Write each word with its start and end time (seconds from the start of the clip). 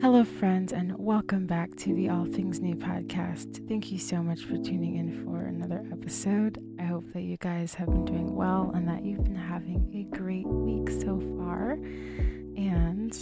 Hello, 0.00 0.24
friends, 0.24 0.72
and 0.72 0.96
welcome 0.96 1.46
back 1.46 1.74
to 1.76 1.94
the 1.94 2.08
All 2.08 2.24
Things 2.24 2.60
New 2.60 2.74
podcast. 2.74 3.68
Thank 3.68 3.92
you 3.92 3.98
so 3.98 4.22
much 4.22 4.44
for 4.44 4.56
tuning 4.56 4.96
in 4.96 5.24
for 5.24 5.42
another 5.42 5.84
episode. 5.92 6.58
I 6.78 6.84
hope 6.84 7.04
that 7.12 7.22
you 7.22 7.36
guys 7.38 7.74
have 7.74 7.88
been 7.88 8.04
doing 8.04 8.34
well 8.34 8.72
and 8.74 8.88
that 8.88 9.04
you've 9.04 9.24
been 9.24 9.34
having 9.34 9.90
a 9.94 10.16
great 10.16 10.46
week 10.46 10.88
so 10.88 11.20
far. 11.36 11.72
And 11.72 13.12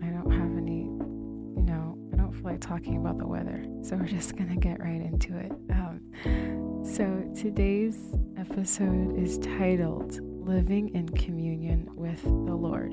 I 0.00 0.06
don't 0.06 0.30
have 0.30 0.56
any, 0.56 0.82
you 0.82 1.64
know, 1.66 1.98
I 2.12 2.16
don't 2.16 2.32
feel 2.32 2.44
like 2.44 2.60
talking 2.60 2.98
about 2.98 3.18
the 3.18 3.26
weather, 3.26 3.64
so 3.82 3.96
we're 3.96 4.06
just 4.06 4.36
gonna 4.36 4.56
get 4.56 4.78
right 4.78 5.00
into 5.00 5.36
it. 5.36 5.52
Um, 5.70 6.84
so 6.84 7.24
today's 7.34 7.98
episode 8.36 9.18
is 9.18 9.38
titled 9.38 10.20
Living 10.44 10.94
in 10.94 11.08
Communion 11.08 11.88
with 11.96 12.22
the 12.22 12.54
Lord 12.54 12.92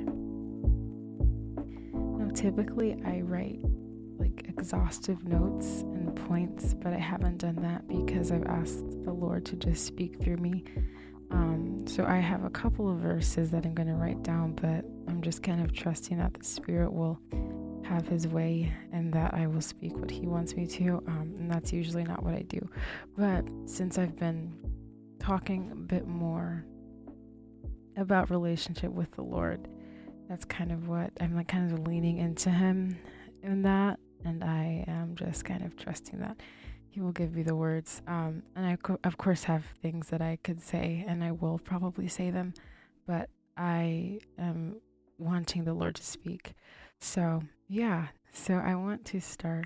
Now, 1.93 2.29
typically 2.33 2.97
I 3.05 3.19
write 3.19 3.59
like 4.17 4.45
exhaustive 4.47 5.25
notes 5.25 5.81
and 5.81 6.15
points, 6.27 6.73
but 6.75 6.93
I 6.93 6.97
haven't 6.97 7.39
done 7.39 7.57
that 7.57 7.85
because 7.89 8.31
I've 8.31 8.45
asked 8.45 9.03
the 9.03 9.11
Lord 9.11 9.45
to 9.47 9.57
just 9.57 9.85
speak 9.85 10.21
through 10.21 10.37
me. 10.37 10.63
Um, 11.31 11.85
so 11.85 12.05
I 12.05 12.19
have 12.19 12.45
a 12.45 12.49
couple 12.49 12.89
of 12.89 12.99
verses 12.99 13.51
that 13.51 13.65
I'm 13.65 13.73
going 13.73 13.89
to 13.89 13.95
write 13.95 14.23
down, 14.23 14.53
but 14.53 14.85
I'm 15.09 15.21
just 15.21 15.43
kind 15.43 15.61
of 15.61 15.73
trusting 15.73 16.19
that 16.19 16.33
the 16.33 16.45
Spirit 16.45 16.93
will 16.93 17.19
have 17.83 18.07
His 18.07 18.29
way 18.29 18.71
and 18.93 19.11
that 19.11 19.33
I 19.33 19.47
will 19.47 19.61
speak 19.61 19.97
what 19.97 20.09
He 20.09 20.25
wants 20.25 20.55
me 20.55 20.67
to. 20.67 21.03
Um, 21.05 21.35
and 21.37 21.51
that's 21.51 21.73
usually 21.73 22.05
not 22.05 22.23
what 22.23 22.33
I 22.33 22.43
do. 22.43 22.65
But 23.17 23.45
since 23.65 23.97
I've 23.97 24.15
been 24.15 24.53
talking 25.19 25.69
a 25.73 25.75
bit 25.75 26.07
more 26.07 26.65
about 27.97 28.29
relationship 28.29 28.91
with 28.91 29.11
the 29.11 29.23
Lord, 29.23 29.67
that's 30.29 30.45
kind 30.45 30.71
of 30.71 30.87
what 30.87 31.11
I'm 31.19 31.35
like 31.35 31.47
kind 31.47 31.71
of 31.71 31.87
leaning 31.87 32.17
into 32.17 32.49
him 32.49 32.97
in 33.43 33.63
that 33.63 33.99
and 34.23 34.43
I 34.43 34.85
am 34.87 35.15
just 35.15 35.45
kind 35.45 35.63
of 35.63 35.75
trusting 35.75 36.19
that 36.19 36.37
he 36.89 36.99
will 37.01 37.11
give 37.11 37.35
me 37.35 37.43
the 37.43 37.55
words. 37.55 38.01
Um, 38.07 38.43
and 38.55 38.65
I 38.65 38.75
co- 38.75 38.99
of 39.03 39.17
course 39.17 39.43
have 39.45 39.65
things 39.81 40.09
that 40.09 40.21
I 40.21 40.37
could 40.43 40.61
say 40.61 41.03
and 41.07 41.23
I 41.23 41.31
will 41.31 41.59
probably 41.59 42.07
say 42.07 42.29
them 42.29 42.53
but 43.07 43.29
I 43.57 44.19
am 44.37 44.77
wanting 45.17 45.65
the 45.65 45.73
Lord 45.73 45.95
to 45.95 46.03
speak. 46.03 46.53
So 46.99 47.43
yeah. 47.67 48.07
So 48.31 48.55
I 48.55 48.75
want 48.75 49.03
to 49.05 49.19
start 49.19 49.65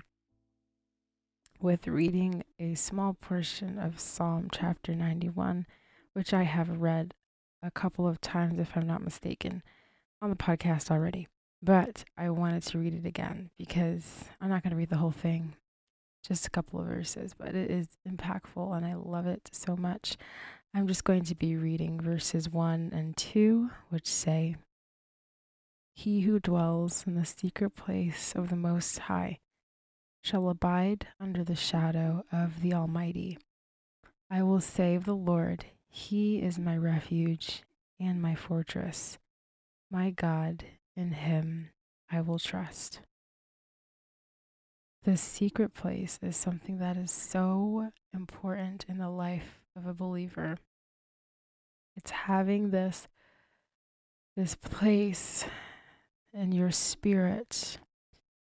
with 1.60 1.86
reading 1.86 2.42
a 2.58 2.74
small 2.74 3.14
portion 3.14 3.78
of 3.78 4.00
Psalm 4.00 4.48
chapter 4.52 4.94
91 4.94 5.66
which 6.12 6.34
I 6.34 6.42
have 6.42 6.80
read 6.80 7.14
a 7.62 7.70
couple 7.70 8.06
of 8.06 8.20
times 8.20 8.58
if 8.58 8.76
I'm 8.76 8.86
not 8.86 9.02
mistaken 9.02 9.62
on 10.22 10.30
the 10.30 10.36
podcast 10.36 10.90
already, 10.90 11.28
but 11.62 12.04
I 12.16 12.30
wanted 12.30 12.62
to 12.64 12.78
read 12.78 12.94
it 12.94 13.06
again 13.06 13.50
because 13.58 14.24
I'm 14.40 14.50
not 14.50 14.62
going 14.62 14.70
to 14.70 14.76
read 14.76 14.90
the 14.90 14.96
whole 14.96 15.10
thing, 15.10 15.54
just 16.26 16.46
a 16.46 16.50
couple 16.50 16.80
of 16.80 16.86
verses, 16.86 17.34
but 17.36 17.54
it 17.54 17.70
is 17.70 17.88
impactful 18.08 18.76
and 18.76 18.86
I 18.86 18.94
love 18.94 19.26
it 19.26 19.48
so 19.52 19.76
much. 19.76 20.16
I'm 20.74 20.86
just 20.86 21.04
going 21.04 21.24
to 21.24 21.34
be 21.34 21.56
reading 21.56 22.00
verses 22.00 22.50
1 22.50 22.90
and 22.92 23.16
2, 23.16 23.70
which 23.88 24.06
say, 24.06 24.56
He 25.94 26.22
who 26.22 26.38
dwells 26.38 27.04
in 27.06 27.14
the 27.14 27.24
secret 27.24 27.70
place 27.70 28.34
of 28.34 28.50
the 28.50 28.56
Most 28.56 28.98
High 28.98 29.38
shall 30.22 30.48
abide 30.48 31.06
under 31.20 31.44
the 31.44 31.54
shadow 31.54 32.24
of 32.32 32.60
the 32.60 32.74
Almighty. 32.74 33.38
I 34.28 34.42
will 34.42 34.60
say 34.60 34.96
of 34.96 35.04
the 35.04 35.14
Lord, 35.14 35.66
He 35.96 36.42
is 36.42 36.58
my 36.58 36.76
refuge 36.76 37.62
and 37.98 38.20
my 38.20 38.34
fortress 38.34 39.18
my 39.90 40.10
God, 40.10 40.64
in 40.96 41.12
him 41.12 41.70
I 42.10 42.20
will 42.20 42.38
trust. 42.38 43.00
The 45.04 45.16
secret 45.16 45.74
place 45.74 46.18
is 46.22 46.36
something 46.36 46.78
that 46.78 46.96
is 46.96 47.10
so 47.10 47.90
important 48.12 48.84
in 48.88 48.98
the 48.98 49.08
life 49.08 49.60
of 49.76 49.86
a 49.86 49.94
believer. 49.94 50.58
It's 51.96 52.10
having 52.10 52.70
this 52.70 53.06
this 54.36 54.54
place 54.54 55.46
in 56.34 56.52
your 56.52 56.70
spirit 56.70 57.78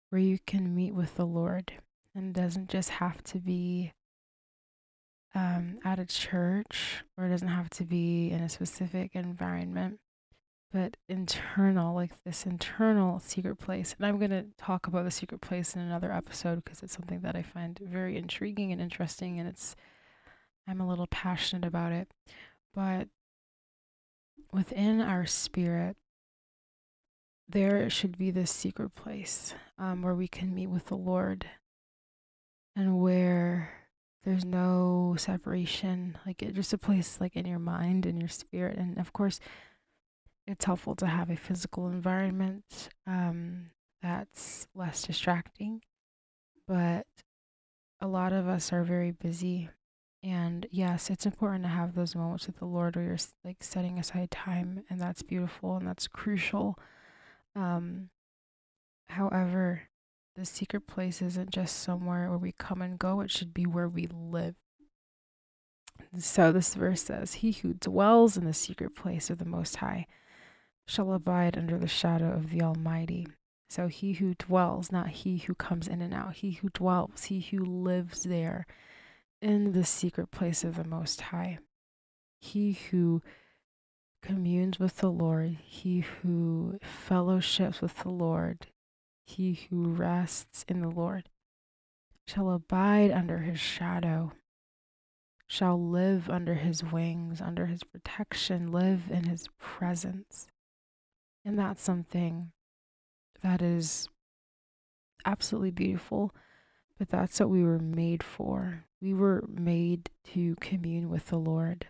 where 0.08 0.22
you 0.22 0.38
can 0.46 0.74
meet 0.74 0.94
with 0.94 1.16
the 1.16 1.26
Lord. 1.26 1.72
And 2.14 2.32
doesn't 2.32 2.70
just 2.70 2.88
have 2.88 3.22
to 3.24 3.38
be 3.38 3.92
um, 5.36 5.78
at 5.84 5.98
a 5.98 6.06
church 6.06 7.04
or 7.16 7.26
it 7.26 7.30
doesn't 7.30 7.48
have 7.48 7.70
to 7.70 7.84
be 7.84 8.30
in 8.30 8.40
a 8.40 8.48
specific 8.48 9.14
environment 9.14 10.00
but 10.72 10.96
internal, 11.08 11.94
like 11.94 12.10
this 12.24 12.44
internal 12.44 13.18
secret 13.18 13.56
place. 13.56 13.94
And 13.96 14.06
I'm 14.06 14.18
going 14.18 14.30
to 14.30 14.46
talk 14.58 14.86
about 14.86 15.04
the 15.04 15.10
secret 15.10 15.40
place 15.40 15.74
in 15.74 15.80
another 15.80 16.12
episode 16.12 16.64
because 16.64 16.82
it's 16.82 16.94
something 16.94 17.20
that 17.20 17.36
I 17.36 17.42
find 17.42 17.78
very 17.82 18.16
intriguing 18.16 18.72
and 18.72 18.80
interesting, 18.80 19.38
and 19.38 19.48
it's 19.48 19.76
I'm 20.68 20.80
a 20.80 20.88
little 20.88 21.06
passionate 21.06 21.66
about 21.66 21.92
it. 21.92 22.08
But 22.74 23.08
within 24.52 25.00
our 25.00 25.24
spirit, 25.24 25.96
there 27.48 27.88
should 27.88 28.18
be 28.18 28.30
this 28.30 28.50
secret 28.50 28.94
place 28.94 29.54
um, 29.78 30.02
where 30.02 30.14
we 30.14 30.28
can 30.28 30.54
meet 30.54 30.66
with 30.66 30.86
the 30.86 30.96
Lord 30.96 31.46
and 32.74 33.00
where 33.00 33.85
there's 34.26 34.44
no 34.44 35.14
separation, 35.16 36.18
like 36.26 36.42
it, 36.42 36.54
just 36.54 36.72
a 36.72 36.78
place 36.78 37.18
like 37.20 37.36
in 37.36 37.46
your 37.46 37.60
mind 37.60 38.04
and 38.04 38.20
your 38.20 38.28
spirit. 38.28 38.76
And 38.76 38.98
of 38.98 39.12
course, 39.12 39.38
it's 40.48 40.64
helpful 40.64 40.96
to 40.96 41.06
have 41.06 41.30
a 41.30 41.36
physical 41.36 41.86
environment 41.86 42.88
um, 43.06 43.70
that's 44.02 44.66
less 44.74 45.02
distracting. 45.02 45.80
But 46.66 47.06
a 48.00 48.08
lot 48.08 48.32
of 48.32 48.48
us 48.48 48.72
are 48.72 48.82
very 48.82 49.12
busy. 49.12 49.70
And 50.24 50.66
yes, 50.72 51.08
it's 51.08 51.24
important 51.24 51.62
to 51.62 51.68
have 51.68 51.94
those 51.94 52.16
moments 52.16 52.48
with 52.48 52.58
the 52.58 52.64
Lord 52.64 52.96
where 52.96 53.04
you're 53.04 53.18
like 53.44 53.62
setting 53.62 53.96
aside 53.96 54.32
time, 54.32 54.82
and 54.90 55.00
that's 55.00 55.22
beautiful 55.22 55.76
and 55.76 55.86
that's 55.86 56.08
crucial. 56.08 56.76
Um, 57.54 58.10
however, 59.08 59.82
the 60.36 60.44
secret 60.44 60.86
place 60.86 61.22
isn't 61.22 61.50
just 61.50 61.80
somewhere 61.80 62.28
where 62.28 62.38
we 62.38 62.52
come 62.52 62.82
and 62.82 62.98
go, 62.98 63.20
it 63.20 63.30
should 63.30 63.54
be 63.54 63.64
where 63.64 63.88
we 63.88 64.06
live. 64.06 64.54
So 66.18 66.52
this 66.52 66.74
verse 66.74 67.02
says, 67.02 67.34
He 67.34 67.52
who 67.52 67.72
dwells 67.72 68.36
in 68.36 68.44
the 68.44 68.52
secret 68.52 68.94
place 68.94 69.30
of 69.30 69.38
the 69.38 69.46
Most 69.46 69.76
High 69.76 70.06
shall 70.86 71.12
abide 71.12 71.56
under 71.56 71.78
the 71.78 71.88
shadow 71.88 72.32
of 72.32 72.50
the 72.50 72.62
Almighty. 72.62 73.26
So 73.68 73.88
he 73.88 74.12
who 74.12 74.34
dwells, 74.34 74.92
not 74.92 75.08
he 75.08 75.38
who 75.38 75.54
comes 75.54 75.88
in 75.88 76.02
and 76.02 76.14
out, 76.14 76.36
he 76.36 76.52
who 76.52 76.68
dwells, 76.68 77.24
he 77.24 77.40
who 77.40 77.64
lives 77.64 78.24
there 78.24 78.66
in 79.40 79.72
the 79.72 79.84
secret 79.84 80.30
place 80.30 80.64
of 80.64 80.76
the 80.76 80.84
Most 80.84 81.20
High. 81.22 81.58
He 82.40 82.72
who 82.90 83.22
communes 84.22 84.78
with 84.78 84.98
the 84.98 85.10
Lord, 85.10 85.56
he 85.64 86.00
who 86.00 86.78
fellowships 86.82 87.80
with 87.80 88.02
the 88.02 88.10
Lord, 88.10 88.68
he 89.26 89.66
who 89.68 89.88
rests 89.88 90.64
in 90.68 90.80
the 90.80 90.88
Lord, 90.88 91.28
shall 92.26 92.50
abide 92.50 93.10
under 93.10 93.38
his 93.38 93.60
shadow, 93.60 94.32
shall 95.46 95.80
live 95.80 96.28
under 96.30 96.54
his 96.54 96.82
wings, 96.82 97.40
under 97.40 97.66
his 97.66 97.84
protection, 97.84 98.72
live 98.72 99.02
in 99.10 99.24
his 99.24 99.48
presence. 99.58 100.48
And 101.44 101.58
that's 101.58 101.82
something 101.82 102.52
that 103.42 103.62
is 103.62 104.08
absolutely 105.24 105.70
beautiful, 105.70 106.34
but 106.98 107.08
that's 107.10 107.38
what 107.38 107.50
we 107.50 107.62
were 107.62 107.78
made 107.78 108.22
for. 108.22 108.84
We 109.00 109.12
were 109.12 109.44
made 109.48 110.10
to 110.32 110.56
commune 110.60 111.10
with 111.10 111.26
the 111.26 111.38
Lord. 111.38 111.88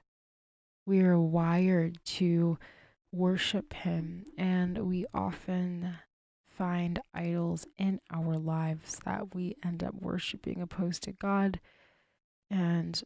We 0.84 1.00
are 1.00 1.18
wired 1.18 1.98
to 2.04 2.58
worship 3.12 3.72
Him, 3.72 4.24
and 4.36 4.78
we 4.86 5.06
often 5.14 5.94
find 6.56 7.00
idols 7.14 7.66
in 7.78 8.00
our 8.12 8.36
lives 8.36 8.98
that 9.04 9.34
we 9.34 9.56
end 9.64 9.82
up 9.84 9.94
worshiping 9.94 10.60
opposed 10.60 11.02
to 11.04 11.12
God. 11.12 11.60
And 12.50 13.02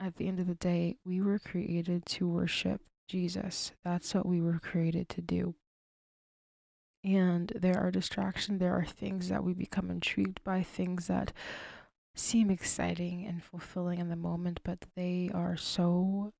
at 0.00 0.16
the 0.16 0.28
end 0.28 0.40
of 0.40 0.46
the 0.46 0.54
day, 0.54 0.96
we 1.04 1.20
were 1.20 1.38
created 1.38 2.04
to 2.06 2.28
worship 2.28 2.80
Jesus. 3.08 3.72
That's 3.84 4.14
what 4.14 4.26
we 4.26 4.40
were 4.40 4.58
created 4.58 5.08
to 5.10 5.20
do 5.20 5.54
and 7.04 7.52
there 7.54 7.78
are 7.78 7.90
distractions 7.90 8.58
there 8.58 8.74
are 8.74 8.84
things 8.84 9.28
that 9.28 9.44
we 9.44 9.52
become 9.52 9.90
intrigued 9.90 10.42
by 10.42 10.62
things 10.62 11.06
that 11.06 11.32
seem 12.16 12.50
exciting 12.50 13.26
and 13.26 13.44
fulfilling 13.44 13.98
in 13.98 14.08
the 14.08 14.16
moment 14.16 14.60
but 14.64 14.78
they 14.96 15.30
are 15.34 15.56
so 15.56 16.32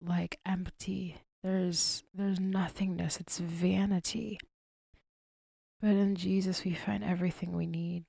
like 0.00 0.38
empty 0.46 1.16
there's 1.42 2.04
there's 2.14 2.38
nothingness 2.38 3.18
it's 3.18 3.38
vanity 3.38 4.38
but 5.80 5.90
in 5.90 6.14
Jesus 6.14 6.64
we 6.64 6.74
find 6.74 7.04
everything 7.04 7.52
we 7.52 7.66
need 7.66 8.04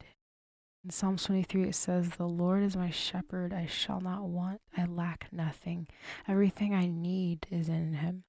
in 0.83 0.89
Psalm 0.89 1.17
23 1.17 1.63
it 1.69 1.75
says 1.75 2.09
the 2.11 2.27
Lord 2.27 2.63
is 2.63 2.75
my 2.75 2.89
shepherd 2.89 3.53
I 3.53 3.65
shall 3.65 4.01
not 4.01 4.23
want 4.23 4.61
I 4.77 4.85
lack 4.85 5.27
nothing 5.31 5.87
everything 6.27 6.73
I 6.73 6.87
need 6.87 7.47
is 7.51 7.69
in 7.69 7.93
him 7.95 8.23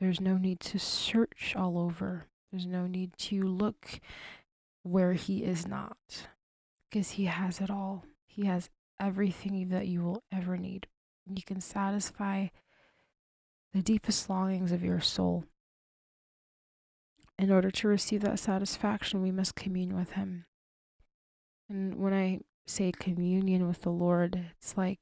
There's 0.00 0.20
no 0.20 0.36
need 0.36 0.60
to 0.60 0.78
search 0.78 1.54
all 1.56 1.78
over. 1.78 2.26
There's 2.50 2.66
no 2.66 2.86
need 2.86 3.16
to 3.18 3.42
look 3.42 4.00
where 4.82 5.14
He 5.14 5.44
is 5.44 5.66
not, 5.66 6.28
because 6.88 7.12
He 7.12 7.26
has 7.26 7.60
it 7.60 7.70
all. 7.70 8.04
He 8.26 8.46
has 8.46 8.70
everything 9.00 9.68
that 9.70 9.88
you 9.88 10.02
will 10.02 10.22
ever 10.32 10.56
need. 10.56 10.86
You 11.26 11.42
can 11.42 11.60
satisfy 11.60 12.48
the 13.74 13.82
deepest 13.82 14.30
longings 14.30 14.72
of 14.72 14.82
your 14.82 15.00
soul. 15.00 15.44
In 17.38 17.52
order 17.52 17.70
to 17.70 17.88
receive 17.88 18.22
that 18.22 18.38
satisfaction, 18.38 19.22
we 19.22 19.30
must 19.30 19.54
commune 19.54 19.94
with 19.94 20.12
Him. 20.12 20.46
And 21.68 21.96
when 21.96 22.12
I 22.12 22.40
say 22.66 22.92
communion 22.92 23.66
with 23.66 23.82
the 23.82 23.90
Lord, 23.90 24.50
it's 24.58 24.76
like 24.76 24.98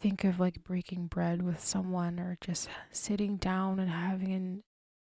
think 0.00 0.24
of 0.24 0.40
like 0.40 0.64
breaking 0.64 1.06
bread 1.06 1.42
with 1.42 1.60
someone 1.60 2.18
or 2.18 2.36
just 2.40 2.68
sitting 2.90 3.36
down 3.36 3.78
and 3.78 3.90
having 3.90 4.32
an 4.32 4.62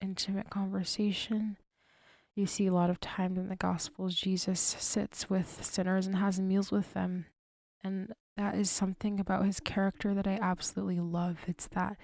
intimate 0.02 0.50
conversation. 0.50 1.58
You 2.36 2.46
see 2.46 2.68
a 2.68 2.74
lot 2.74 2.90
of 2.90 3.00
times 3.00 3.38
in 3.38 3.50
the 3.50 3.56
Gospels, 3.56 4.16
Jesus 4.16 4.60
sits 4.60 5.30
with 5.30 5.64
sinners 5.64 6.08
and 6.08 6.18
has 6.18 6.40
meals 6.40 6.72
with 6.72 6.94
them. 6.94 7.26
And 7.84 8.14
that 8.38 8.56
is 8.56 8.72
something 8.72 9.20
about 9.20 9.46
his 9.46 9.60
character 9.60 10.14
that 10.14 10.28
I 10.28 10.40
absolutely 10.42 11.00
love. 11.00 11.40
It's 11.48 11.68
that 11.68 11.98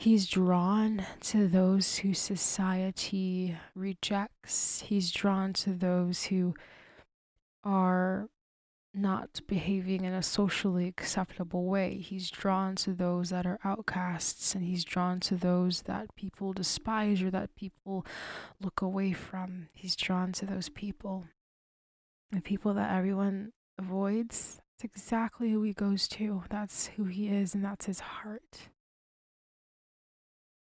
he's 0.00 0.26
drawn 0.26 1.04
to 1.20 1.46
those 1.46 1.98
who 1.98 2.14
society 2.14 3.54
rejects, 3.74 4.80
he's 4.80 5.10
drawn 5.10 5.52
to 5.52 5.74
those 5.74 6.24
who 6.24 6.54
are 7.62 8.30
not 8.94 9.40
behaving 9.46 10.06
in 10.06 10.14
a 10.14 10.22
socially 10.22 10.88
acceptable 10.88 11.66
way. 11.66 11.98
He's 11.98 12.30
drawn 12.30 12.76
to 12.76 12.94
those 12.94 13.28
that 13.28 13.46
are 13.46 13.60
outcasts 13.62 14.54
and 14.54 14.64
he's 14.64 14.84
drawn 14.84 15.20
to 15.20 15.36
those 15.36 15.82
that 15.82 16.14
people 16.16 16.54
despise 16.54 17.20
or 17.22 17.30
that 17.32 17.54
people 17.54 18.06
look 18.58 18.80
away 18.80 19.12
from. 19.12 19.68
He's 19.74 19.94
drawn 19.94 20.32
to 20.32 20.46
those 20.46 20.70
people. 20.70 21.26
The 22.32 22.40
people 22.40 22.72
that 22.72 22.90
everyone 22.90 23.52
avoids, 23.78 24.60
it's 24.74 24.84
exactly 24.84 25.50
who 25.50 25.62
he 25.62 25.74
goes 25.74 26.08
to. 26.08 26.44
That's 26.48 26.86
who 26.86 27.04
he 27.04 27.28
is 27.28 27.54
and 27.54 27.62
that's 27.62 27.84
his 27.84 28.00
heart. 28.00 28.70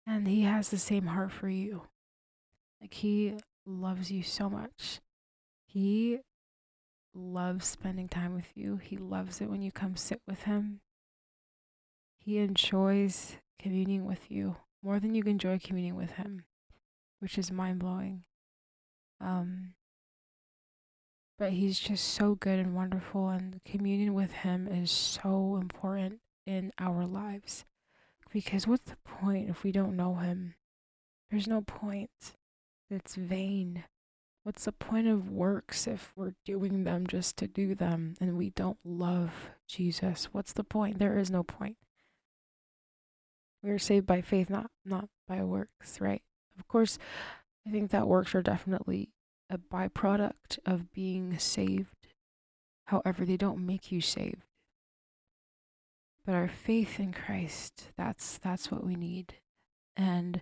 And 0.09 0.27
he 0.27 0.41
has 0.41 0.69
the 0.69 0.79
same 0.79 1.05
heart 1.05 1.31
for 1.31 1.47
you. 1.47 1.83
Like 2.81 2.95
he 2.95 3.35
loves 3.63 4.09
you 4.09 4.23
so 4.23 4.49
much. 4.49 5.01
He 5.67 6.17
loves 7.13 7.67
spending 7.67 8.07
time 8.07 8.33
with 8.33 8.47
you. 8.55 8.77
He 8.77 8.97
loves 8.97 9.39
it 9.39 9.51
when 9.51 9.61
you 9.61 9.71
come 9.71 9.95
sit 9.95 10.19
with 10.27 10.43
him. 10.43 10.81
He 12.17 12.39
enjoys 12.39 13.37
communing 13.61 14.05
with 14.05 14.31
you 14.31 14.55
more 14.81 14.99
than 14.99 15.13
you 15.13 15.21
can 15.21 15.33
enjoy 15.33 15.59
communing 15.59 15.95
with 15.95 16.13
him, 16.13 16.45
which 17.19 17.37
is 17.37 17.51
mind 17.51 17.77
blowing. 17.77 18.23
Um, 19.21 19.73
but 21.37 21.51
he's 21.51 21.79
just 21.79 22.05
so 22.05 22.33
good 22.33 22.57
and 22.57 22.75
wonderful, 22.75 23.29
and 23.29 23.61
communion 23.63 24.15
with 24.15 24.31
him 24.31 24.67
is 24.67 24.89
so 24.89 25.59
important 25.61 26.19
in 26.47 26.71
our 26.79 27.05
lives. 27.05 27.63
Because 28.31 28.67
what's 28.67 28.89
the 28.89 28.97
point 28.97 29.49
if 29.49 29.63
we 29.63 29.71
don't 29.71 29.95
know 29.95 30.15
him? 30.15 30.55
There's 31.29 31.47
no 31.47 31.61
point. 31.61 32.09
It's 32.89 33.15
vain. 33.15 33.83
What's 34.43 34.65
the 34.65 34.71
point 34.71 35.07
of 35.07 35.29
works 35.29 35.87
if 35.87 36.13
we're 36.15 36.33
doing 36.45 36.83
them 36.83 37.07
just 37.07 37.37
to 37.37 37.47
do 37.47 37.75
them 37.75 38.15
and 38.19 38.37
we 38.37 38.49
don't 38.51 38.79
love 38.83 39.51
Jesus? 39.67 40.29
What's 40.31 40.53
the 40.53 40.63
point? 40.63 40.99
There 40.99 41.17
is 41.17 41.29
no 41.29 41.43
point. 41.43 41.77
We 43.61 43.71
are 43.71 43.79
saved 43.79 44.05
by 44.05 44.21
faith, 44.21 44.49
not 44.49 44.71
not 44.85 45.09
by 45.27 45.43
works, 45.43 45.99
right? 45.99 46.21
Of 46.57 46.67
course, 46.67 46.97
I 47.67 47.71
think 47.71 47.91
that 47.91 48.07
works 48.07 48.33
are 48.33 48.41
definitely 48.41 49.09
a 49.49 49.57
byproduct 49.57 50.59
of 50.65 50.93
being 50.93 51.37
saved. 51.37 52.07
However, 52.85 53.25
they 53.25 53.37
don't 53.37 53.65
make 53.65 53.91
you 53.91 54.01
saved. 54.01 54.48
But 56.25 56.35
our 56.35 56.47
faith 56.47 56.99
in 56.99 57.13
Christ, 57.13 57.91
that's 57.97 58.37
that's 58.37 58.71
what 58.71 58.85
we 58.85 58.95
need. 58.95 59.35
And 59.95 60.41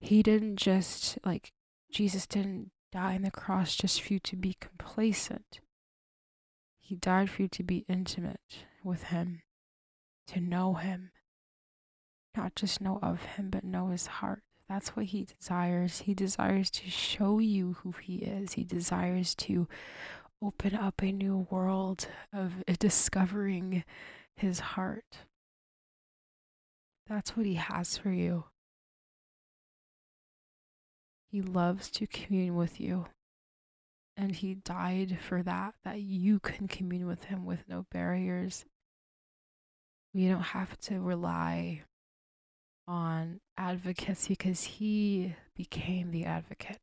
he 0.00 0.22
didn't 0.22 0.56
just 0.56 1.18
like 1.24 1.52
Jesus 1.90 2.26
didn't 2.26 2.70
die 2.90 3.14
on 3.14 3.22
the 3.22 3.30
cross 3.30 3.76
just 3.76 4.02
for 4.02 4.12
you 4.12 4.18
to 4.20 4.36
be 4.36 4.56
complacent. 4.60 5.60
He 6.80 6.96
died 6.96 7.30
for 7.30 7.42
you 7.42 7.48
to 7.48 7.62
be 7.62 7.84
intimate 7.88 8.66
with 8.82 9.04
Him, 9.04 9.42
to 10.26 10.40
know 10.40 10.74
Him. 10.74 11.12
Not 12.36 12.54
just 12.54 12.80
know 12.80 12.98
of 13.02 13.22
Him, 13.22 13.50
but 13.50 13.64
know 13.64 13.88
His 13.88 14.06
heart. 14.06 14.42
That's 14.68 14.90
what 14.90 15.06
He 15.06 15.24
desires. 15.24 16.00
He 16.00 16.14
desires 16.14 16.70
to 16.70 16.90
show 16.90 17.38
you 17.38 17.76
who 17.82 17.92
He 17.92 18.16
is. 18.16 18.54
He 18.54 18.64
desires 18.64 19.34
to 19.36 19.68
open 20.42 20.74
up 20.74 21.02
a 21.02 21.12
new 21.12 21.46
world 21.50 22.08
of 22.32 22.64
discovering 22.78 23.84
His 24.36 24.60
heart. 24.60 25.18
That's 27.06 27.36
what 27.36 27.46
He 27.46 27.54
has 27.54 27.96
for 27.96 28.10
you. 28.10 28.44
He 31.32 31.40
loves 31.40 31.90
to 31.92 32.06
commune 32.06 32.56
with 32.56 32.78
you. 32.78 33.06
And 34.18 34.36
he 34.36 34.54
died 34.54 35.18
for 35.26 35.42
that, 35.42 35.74
that 35.82 36.02
you 36.02 36.38
can 36.38 36.68
commune 36.68 37.06
with 37.06 37.24
him 37.24 37.46
with 37.46 37.64
no 37.66 37.86
barriers. 37.90 38.66
We 40.12 40.28
don't 40.28 40.42
have 40.42 40.78
to 40.80 41.00
rely 41.00 41.84
on 42.86 43.40
advocates 43.56 44.28
because 44.28 44.64
he 44.64 45.34
became 45.56 46.10
the 46.10 46.26
advocate. 46.26 46.80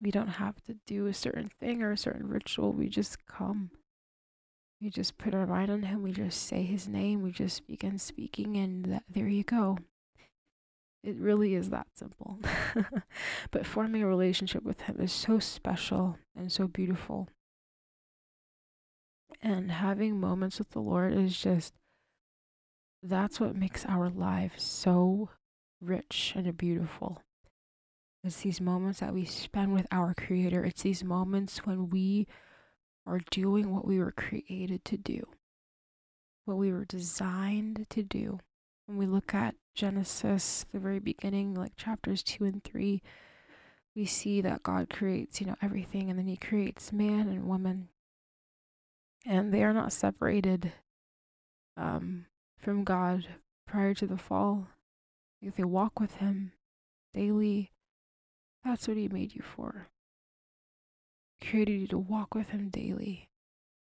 We 0.00 0.10
don't 0.10 0.28
have 0.28 0.62
to 0.64 0.76
do 0.86 1.06
a 1.06 1.12
certain 1.12 1.50
thing 1.60 1.82
or 1.82 1.92
a 1.92 1.98
certain 1.98 2.28
ritual. 2.28 2.72
We 2.72 2.88
just 2.88 3.26
come. 3.26 3.70
We 4.84 4.90
just 4.90 5.16
put 5.16 5.34
our 5.34 5.46
mind 5.46 5.70
on 5.70 5.84
him. 5.84 6.02
We 6.02 6.12
just 6.12 6.46
say 6.46 6.62
his 6.62 6.86
name. 6.86 7.22
We 7.22 7.32
just 7.32 7.66
begin 7.66 7.98
speaking, 7.98 8.58
and 8.58 8.84
that, 8.84 9.04
there 9.08 9.28
you 9.28 9.42
go. 9.42 9.78
It 11.02 11.16
really 11.16 11.54
is 11.54 11.70
that 11.70 11.86
simple. 11.94 12.38
but 13.50 13.66
forming 13.66 14.02
a 14.02 14.06
relationship 14.06 14.62
with 14.62 14.82
Him 14.82 14.98
is 15.00 15.10
so 15.12 15.38
special 15.38 16.18
and 16.36 16.52
so 16.52 16.66
beautiful. 16.66 17.28
And 19.40 19.70
having 19.72 20.20
moments 20.20 20.58
with 20.58 20.70
the 20.70 20.80
Lord 20.80 21.14
is 21.14 21.38
just, 21.38 21.72
that's 23.02 23.40
what 23.40 23.56
makes 23.56 23.86
our 23.86 24.10
lives 24.10 24.62
so 24.62 25.30
rich 25.80 26.34
and 26.36 26.54
beautiful. 26.58 27.22
It's 28.22 28.42
these 28.42 28.60
moments 28.60 29.00
that 29.00 29.14
we 29.14 29.24
spend 29.24 29.72
with 29.72 29.86
our 29.90 30.12
Creator. 30.14 30.64
It's 30.64 30.82
these 30.82 31.04
moments 31.04 31.66
when 31.66 31.88
we 31.88 32.26
are 33.06 33.20
doing 33.30 33.74
what 33.74 33.86
we 33.86 33.98
were 33.98 34.12
created 34.12 34.84
to 34.86 34.96
do, 34.96 35.26
what 36.44 36.56
we 36.56 36.72
were 36.72 36.84
designed 36.84 37.86
to 37.90 38.02
do. 38.02 38.40
When 38.86 38.98
we 38.98 39.06
look 39.06 39.34
at 39.34 39.54
Genesis, 39.74 40.66
the 40.72 40.78
very 40.78 40.98
beginning, 40.98 41.54
like 41.54 41.76
chapters 41.76 42.22
two 42.22 42.44
and 42.44 42.62
three, 42.62 43.02
we 43.96 44.04
see 44.04 44.40
that 44.40 44.62
God 44.62 44.90
creates, 44.90 45.40
you 45.40 45.46
know, 45.46 45.56
everything, 45.62 46.10
and 46.10 46.18
then 46.18 46.26
He 46.26 46.36
creates 46.36 46.92
man 46.92 47.28
and 47.28 47.46
woman, 47.46 47.88
and 49.24 49.52
they 49.52 49.62
are 49.62 49.72
not 49.72 49.92
separated 49.92 50.72
um, 51.76 52.26
from 52.58 52.84
God 52.84 53.26
prior 53.66 53.94
to 53.94 54.06
the 54.06 54.18
fall. 54.18 54.68
If 55.40 55.56
they 55.56 55.64
walk 55.64 56.00
with 56.00 56.16
Him 56.16 56.52
daily, 57.14 57.72
that's 58.64 58.88
what 58.88 58.96
He 58.96 59.08
made 59.08 59.34
you 59.34 59.42
for. 59.42 59.88
Created 61.40 61.80
you 61.80 61.86
to 61.88 61.98
walk 61.98 62.34
with 62.34 62.48
Him 62.50 62.68
daily, 62.68 63.28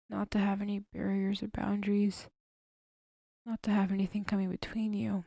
not 0.10 0.32
to 0.32 0.39
have 0.39 0.62
any 0.62 0.80
barriers 0.94 1.44
or 1.44 1.48
boundaries, 1.48 2.27
not 3.46 3.62
to 3.63 3.72
have 3.72 3.92
anything 3.92 4.24
coming 4.24 4.50
between 4.50 4.94
you. 4.94 5.25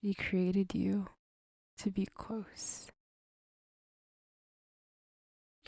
He 0.00 0.14
created 0.14 0.74
you 0.74 1.08
to 1.78 1.90
be 1.90 2.06
close, 2.14 2.90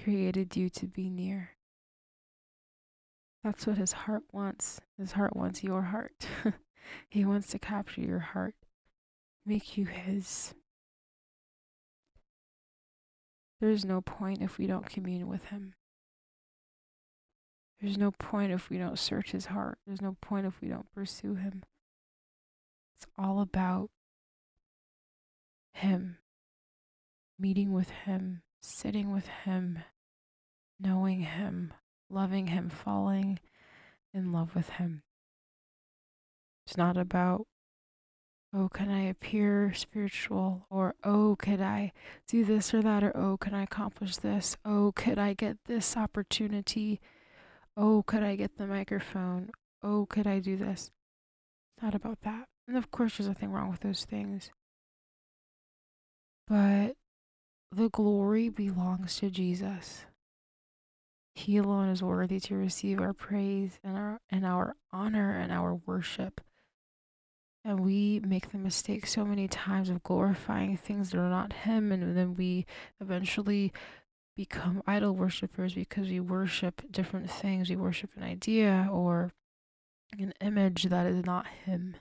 created 0.03 0.57
you 0.57 0.71
to 0.71 0.87
be 0.87 1.11
near. 1.11 1.57
That's 3.45 3.67
what 3.67 3.79
his 3.79 3.93
heart 3.93 4.25
wants. 4.33 4.81
His 4.99 5.13
heart 5.13 5.37
wants 5.37 5.63
your 5.63 5.83
heart. 5.83 6.27
he 7.09 7.25
wants 7.25 7.49
to 7.49 7.59
capture 7.59 8.01
your 8.01 8.19
heart, 8.19 8.55
make 9.47 9.77
you 9.77 9.87
his. 9.87 10.55
There's 13.61 13.85
no 13.85 14.01
point 14.01 14.43
if 14.43 14.59
we 14.59 14.67
don't 14.67 14.89
commune 14.89 15.27
with 15.27 15.47
him. 15.47 15.75
There's 17.81 17.99
no 17.99 18.11
point 18.11 18.53
if 18.53 18.71
we 18.71 18.79
don't 18.79 18.99
search 18.99 19.33
his 19.33 19.47
heart. 19.47 19.79
There's 19.87 20.03
no 20.03 20.17
point 20.21 20.47
if 20.47 20.61
we 20.61 20.69
don't 20.69 20.93
pursue 20.93 21.35
him. 21.35 21.63
It's 22.97 23.07
all 23.17 23.41
about 23.41 23.91
him, 25.73 26.19
meeting 27.39 27.73
with 27.73 27.91
him, 27.91 28.43
sitting 28.61 29.13
with 29.13 29.29
him, 29.45 29.81
knowing 30.81 31.21
him, 31.21 31.73
loving 32.11 32.49
him, 32.49 32.69
falling 32.69 33.39
in 34.13 34.33
love 34.33 34.57
with 34.57 34.71
him. 34.71 35.03
It's 36.67 36.77
not 36.77 36.97
about 36.97 37.47
oh, 38.55 38.69
can 38.69 38.91
I 38.91 39.03
appear 39.03 39.73
spiritual? 39.75 40.67
Or, 40.71 40.95
oh, 41.05 41.37
could 41.39 41.61
I 41.61 41.93
do 42.27 42.45
this 42.45 42.73
or 42.73 42.83
that? 42.83 43.03
Or, 43.03 43.17
oh, 43.17 43.37
can 43.37 43.55
I 43.55 43.63
accomplish 43.63 44.17
this? 44.17 44.57
Oh, 44.65 44.93
could 44.95 45.19
I 45.19 45.35
get 45.35 45.59
this 45.67 45.97
opportunity? 45.97 47.01
Oh, 47.77 48.03
could 48.07 48.23
I 48.23 48.37
get 48.37 48.57
the 48.57 48.67
microphone? 48.67 49.51
Oh, 49.83 50.07
could 50.09 50.27
I 50.27 50.39
do 50.39 50.57
this? 50.57 50.91
Not 51.83 51.95
about 51.95 52.23
that. 52.23 52.47
And 52.67 52.77
of 52.77 52.91
course, 52.91 53.17
there's 53.17 53.29
nothing 53.29 53.51
wrong 53.51 53.71
with 53.71 53.81
those 53.81 54.05
things. 54.05 54.51
But 56.47 56.97
the 57.71 57.91
glory 57.91 58.49
belongs 58.49 59.17
to 59.17 59.31
Jesus. 59.31 60.07
He 61.35 61.57
alone 61.57 61.89
is 61.89 62.03
worthy 62.03 62.41
to 62.41 62.57
receive 62.57 63.01
our 63.01 63.13
praise 63.13 63.79
and 63.85 63.97
our 63.97 64.19
and 64.29 64.45
our 64.45 64.75
honor 64.91 65.39
and 65.39 65.53
our 65.53 65.75
worship. 65.75 66.41
And 67.69 67.81
we 67.81 68.19
make 68.21 68.51
the 68.51 68.57
mistake 68.57 69.07
so 69.07 69.27
many 69.27 69.47
times 69.47 69.91
of 69.91 70.03
glorifying 70.03 70.79
things 70.79 71.11
that 71.11 71.19
are 71.19 71.29
not 71.29 71.53
Him, 71.53 71.93
and 71.93 72.17
then 72.17 72.35
we 72.35 72.65
eventually 72.99 73.75
become 74.35 74.83
idol 74.87 75.15
worshippers 75.15 75.75
because 75.75 76.09
we 76.09 76.19
worship 76.19 76.81
different 76.91 77.31
things. 77.31 77.69
We 77.69 77.77
worship 77.77 78.09
an 78.17 78.23
idea 78.23 78.89
or 78.91 79.33
an 80.19 80.33
image 80.41 80.85
that 80.85 81.05
is 81.05 81.27
not 81.27 81.47
Him. 81.67 81.97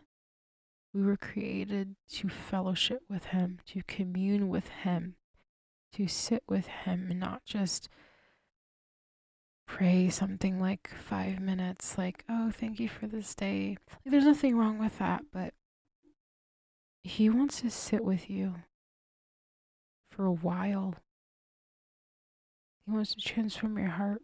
We 0.94 1.04
were 1.04 1.18
created 1.18 1.98
to 2.12 2.30
fellowship 2.30 3.02
with 3.10 3.26
Him, 3.26 3.60
to 3.66 3.82
commune 3.84 4.48
with 4.48 4.70
Him, 4.70 5.16
to 5.96 6.08
sit 6.08 6.44
with 6.48 6.68
Him, 6.68 7.08
and 7.10 7.20
not 7.20 7.44
just 7.44 7.90
pray 9.68 10.10
something 10.10 10.60
like 10.60 10.90
five 10.90 11.40
minutes, 11.40 11.98
like, 11.98 12.24
oh, 12.30 12.52
thank 12.52 12.80
you 12.80 12.90
for 12.90 13.06
this 13.06 13.36
day. 13.36 13.78
Like, 13.90 14.12
there's 14.12 14.26
nothing 14.26 14.58
wrong 14.58 14.80
with 14.80 14.98
that, 15.00 15.26
but 15.32 15.54
He 17.04 17.30
wants 17.30 17.62
to 17.62 17.70
sit 17.70 18.04
with 18.04 18.30
you 18.30 18.56
for 20.10 20.26
a 20.26 20.32
while. 20.32 20.96
He 22.86 22.92
wants 22.92 23.14
to 23.14 23.22
transform 23.22 23.78
your 23.78 23.90
heart. 23.90 24.22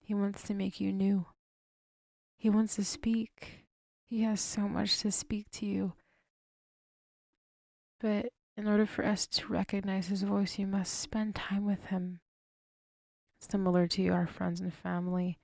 He 0.00 0.14
wants 0.14 0.42
to 0.44 0.54
make 0.54 0.80
you 0.80 0.92
new. 0.92 1.26
He 2.38 2.48
wants 2.48 2.76
to 2.76 2.84
speak. 2.84 3.66
He 4.06 4.22
has 4.22 4.40
so 4.40 4.62
much 4.62 4.98
to 5.00 5.12
speak 5.12 5.50
to 5.52 5.66
you. 5.66 5.92
But 8.00 8.30
in 8.56 8.66
order 8.66 8.86
for 8.86 9.04
us 9.04 9.26
to 9.26 9.46
recognize 9.48 10.08
His 10.08 10.22
voice, 10.22 10.58
you 10.58 10.66
must 10.66 10.94
spend 10.94 11.34
time 11.34 11.66
with 11.66 11.86
Him 11.86 12.20
similar 13.40 13.86
to 13.88 14.08
our 14.08 14.26
friends 14.26 14.60
and 14.60 14.72
family. 14.72 15.38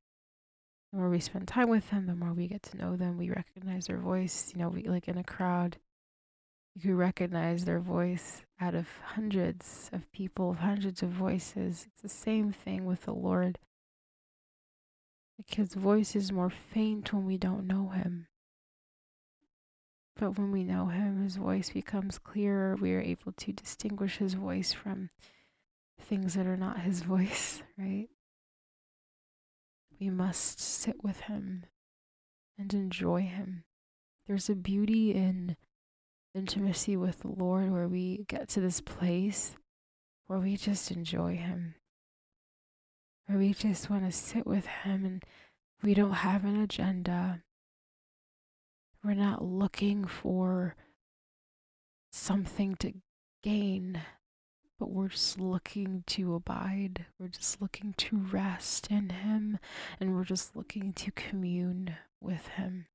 The 0.93 0.99
more 0.99 1.11
we 1.11 1.21
spend 1.21 1.49
time 1.49 1.69
with 1.69 1.91
them, 1.91 2.07
the 2.07 2.15
more 2.15 2.33
we 2.33 2.47
get 2.47 2.63
to 2.65 2.77
know 2.77 2.97
them. 2.97 3.19
We 3.19 3.31
recognize 3.31 3.87
their 3.87 3.99
voice. 3.99 4.53
You 4.55 4.61
know, 4.61 4.69
we 4.69 4.85
like 4.85 5.09
in 5.09 5.19
a 5.19 5.25
crowd, 5.25 5.79
you 6.75 6.83
can 6.83 6.97
recognize 6.97 7.65
their 7.65 7.81
voice 7.81 8.43
out 8.61 8.75
of 8.75 8.87
hundreds 9.15 9.89
of 9.93 10.11
people, 10.13 10.55
hundreds 10.55 11.03
of 11.03 11.09
voices. 11.09 11.87
It's 11.89 12.03
the 12.03 12.09
same 12.09 12.53
thing 12.53 12.85
with 12.85 13.03
the 13.07 13.15
Lord. 13.15 13.59
His 15.47 15.75
voice 15.75 16.15
is 16.15 16.33
more 16.33 16.51
faint 16.51 17.13
when 17.13 17.27
we 17.27 17.39
don't 17.39 17.67
know 17.67 17.89
him. 17.89 18.29
But 20.19 20.39
when 20.39 20.51
we 20.51 20.65
know 20.65 20.87
him, 20.87 21.23
his 21.23 21.37
voice 21.37 21.71
becomes 21.71 22.19
clearer. 22.19 22.77
We 22.77 22.95
are 22.95 23.01
able 23.01 23.33
to 23.33 23.53
distinguish 23.53 24.17
his 24.17 24.35
voice 24.35 24.73
from 24.73 25.11
things 26.01 26.35
that 26.35 26.47
are 26.47 26.57
not 26.57 26.81
his 26.81 27.03
voice, 27.03 27.63
right? 27.79 28.09
We 29.99 30.11
must 30.11 30.61
sit 30.61 31.03
with 31.03 31.21
him 31.21 31.65
and 32.59 32.73
enjoy 32.75 33.23
him. 33.23 33.65
There's 34.27 34.51
a 34.51 34.55
beauty 34.55 35.13
in 35.13 35.57
intimacy 36.35 36.97
with 36.97 37.21
the 37.21 37.29
Lord 37.29 37.73
where 37.73 37.89
we 37.89 38.25
get 38.29 38.49
to 38.51 38.61
this 38.61 38.81
place 38.81 39.57
where 40.27 40.39
we 40.39 40.57
just 40.57 40.91
enjoy 40.91 41.37
him. 41.37 41.77
Where 43.27 43.39
we 43.39 43.55
just 43.55 43.89
want 43.89 44.05
to 44.05 44.13
sit 44.13 44.47
with 44.47 44.67
him 44.67 45.05
and 45.05 45.23
we 45.83 45.95
don't 45.95 46.13
have 46.13 46.45
an 46.45 46.61
agenda. 46.61 47.43
We're 49.05 49.15
not 49.15 49.45
looking 49.45 50.05
for 50.05 50.75
something 52.13 52.77
to 52.77 52.93
gain 53.43 54.03
but 54.79 54.91
we're 54.91 55.09
just 55.09 55.39
looking 55.39 56.05
to 56.07 56.35
abide. 56.35 57.07
We're 57.19 57.29
just 57.29 57.63
looking 57.63 57.95
to 57.97 58.17
rest 58.17 58.89
in 58.91 59.11
Him, 59.11 59.59
and 59.99 60.15
we're 60.15 60.25
just 60.25 60.55
looking 60.55 60.93
to 60.95 61.11
commune 61.13 61.97
with 62.21 62.47
Him. 62.49 62.87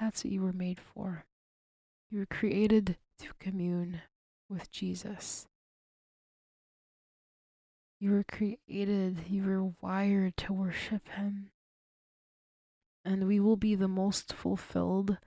That's 0.00 0.24
what 0.24 0.32
you 0.32 0.42
were 0.42 0.52
made 0.52 0.80
for. 0.80 1.24
You 2.10 2.20
were 2.20 2.26
created 2.26 2.96
to 3.20 3.28
commune 3.38 4.02
with 4.48 4.70
Jesus. 4.70 5.46
You 8.00 8.10
were 8.10 8.24
created, 8.24 9.24
you 9.28 9.44
were 9.44 9.72
wired 9.80 10.36
to 10.38 10.52
worship 10.52 11.08
Him. 11.10 11.50
And 13.04 13.28
we 13.28 13.38
will 13.38 13.56
be 13.56 13.76
the 13.76 13.88
most 13.88 14.32
fulfilled 14.32 15.18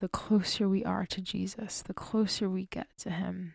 the 0.00 0.08
closer 0.08 0.68
we 0.68 0.84
are 0.84 1.06
to 1.06 1.20
Jesus, 1.20 1.82
the 1.82 1.94
closer 1.94 2.48
we 2.48 2.66
get 2.66 2.88
to 2.98 3.10
Him 3.10 3.54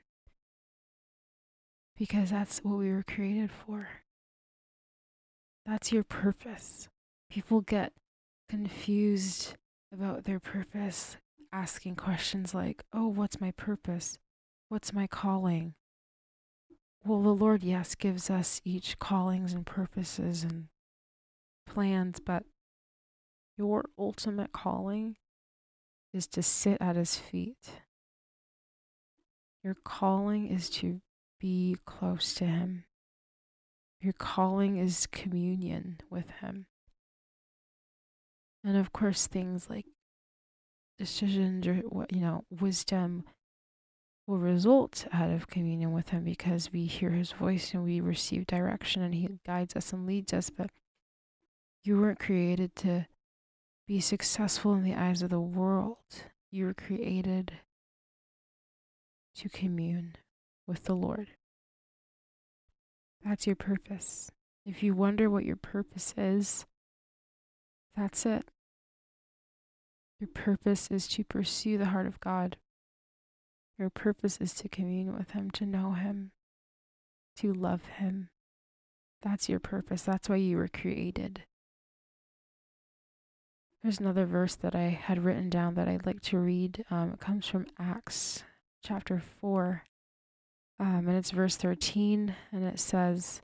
because 1.98 2.32
that's 2.32 2.60
what 2.60 2.78
we 2.78 2.92
were 2.92 3.04
created 3.04 3.52
for. 3.52 3.88
That's 5.66 5.92
your 5.92 6.04
purpose. 6.04 6.90
People 7.30 7.62
get 7.62 7.94
confused 8.50 9.56
about 9.92 10.26
their 10.26 10.40
purpose, 10.40 11.18
asking 11.52 11.96
questions 11.96 12.54
like, 12.54 12.84
Oh, 12.94 13.08
what's 13.08 13.42
my 13.42 13.52
purpose? 13.52 14.18
What's 14.70 14.94
my 14.94 15.08
calling? 15.08 15.74
Well, 17.04 17.22
the 17.22 17.34
Lord, 17.34 17.64
yes, 17.64 17.96
gives 17.96 18.30
us 18.30 18.62
each 18.66 19.00
callings 19.00 19.54
and 19.54 19.66
purposes 19.66 20.44
and 20.44 20.68
plans, 21.68 22.20
but 22.20 22.44
your 23.58 23.86
ultimate 23.98 24.52
calling 24.52 25.16
is 26.14 26.28
to 26.28 26.42
sit 26.42 26.78
at 26.82 26.96
His 26.96 27.16
feet. 27.16 27.82
Your 29.64 29.76
calling 29.84 30.48
is 30.48 30.70
to 30.72 31.02
be 31.40 31.78
close 31.86 32.34
to 32.36 32.46
Him. 32.46 32.86
Your 34.02 34.14
calling 34.14 34.78
is 34.78 35.08
communion 35.08 36.00
with 36.10 36.30
Him. 36.42 36.68
And 38.64 38.78
of 38.78 38.92
course, 38.92 39.28
things 39.28 39.70
like 39.70 39.86
decisions 40.98 41.68
or 41.68 42.06
you 42.12 42.20
know, 42.20 42.46
wisdom 42.50 43.24
will 44.28 44.40
result 44.40 45.06
out 45.12 45.30
of 45.30 45.48
communion 45.48 45.92
with 45.92 46.10
Him 46.10 46.24
because 46.24 46.72
we 46.72 46.86
hear 46.86 47.12
His 47.12 47.32
voice 47.32 47.74
and 47.74 47.84
we 47.84 48.00
receive 48.00 48.48
direction 48.48 49.02
and 49.02 49.14
He 49.14 49.30
guides 49.46 49.76
us 49.76 49.94
and 49.94 50.06
leads 50.06 50.34
us. 50.34 50.50
But 50.50 50.72
you 51.84 52.00
weren't 52.00 52.20
created 52.20 52.76
to 52.78 53.06
be 53.88 54.00
successful 54.00 54.74
in 54.74 54.84
the 54.84 54.96
eyes 54.96 55.22
of 55.22 55.30
the 55.30 55.40
world. 55.40 55.98
You 56.52 56.66
were 56.66 56.74
created 56.74 57.54
to 59.36 59.50
commune 59.50 60.16
with 60.68 60.86
the 60.86 60.96
Lord. 60.96 61.30
That's 63.24 63.48
your 63.48 63.56
purpose. 63.56 64.32
If 64.66 64.82
you 64.84 64.94
wonder 64.94 65.30
what 65.30 65.46
your 65.46 65.56
purpose 65.56 66.14
is, 66.18 66.66
that's 67.96 68.26
it. 68.26 68.50
Your 70.20 70.30
purpose 70.34 70.90
is 70.90 71.08
to 71.10 71.24
pursue 71.24 71.78
the 71.78 71.88
heart 71.88 72.08
of 72.08 72.20
God. 72.20 72.58
Your 73.78 73.90
purpose 73.90 74.38
is 74.40 74.54
to 74.56 74.70
commune 74.70 75.18
with 75.18 75.32
Him, 75.32 75.52
to 75.52 75.66
know 75.66 75.92
Him, 75.92 76.32
to 77.38 77.54
love 77.54 77.86
Him. 77.98 78.30
That's 79.22 79.50
your 79.50 79.60
purpose. 79.60 80.04
That's 80.04 80.30
why 80.30 80.38
you 80.38 80.58
were 80.58 80.68
created. 80.68 81.44
There's 83.84 84.00
another 84.00 84.26
verse 84.26 84.56
that 84.56 84.76
I 84.76 84.90
had 84.90 85.24
written 85.24 85.50
down 85.50 85.76
that 85.76 85.88
I'd 85.88 86.06
like 86.06 86.22
to 86.22 86.40
read. 86.40 86.86
Um, 86.90 87.12
it 87.14 87.20
comes 87.20 87.46
from 87.48 87.68
Acts 87.78 88.44
chapter 88.84 89.20
4. 89.20 89.84
Um, 90.80 91.08
and 91.08 91.18
it's 91.18 91.32
verse 91.32 91.56
13, 91.56 92.36
and 92.52 92.64
it 92.64 92.80
says, 92.80 93.42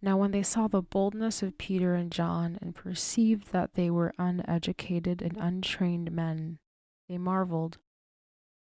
Now 0.00 0.16
when 0.16 0.30
they 0.30 0.42
saw 0.42 0.68
the 0.68 0.82
boldness 0.82 1.42
of 1.42 1.58
Peter 1.58 1.94
and 1.94 2.12
John 2.12 2.58
and 2.62 2.74
perceived 2.74 3.52
that 3.52 3.74
they 3.74 3.90
were 3.90 4.14
uneducated 4.18 5.22
and 5.22 5.36
untrained 5.36 6.12
men, 6.12 6.58
they 7.08 7.18
marveled, 7.18 7.78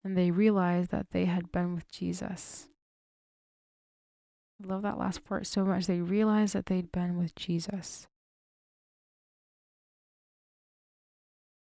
and 0.03 0.17
they 0.17 0.31
realized 0.31 0.91
that 0.91 1.09
they 1.11 1.27
had 1.27 1.53
been 1.53 1.75
with 1.75 1.91
Jesus. 1.91 2.69
I 4.63 4.67
love 4.67 4.83
that 4.83 4.99
last 4.99 5.25
part 5.25 5.47
so 5.47 5.65
much. 5.65 5.87
They 5.87 6.01
realized 6.01 6.55
that 6.55 6.67
they'd 6.67 6.93
been 6.93 7.19
with 7.19 7.35
Jesus. 7.35 8.09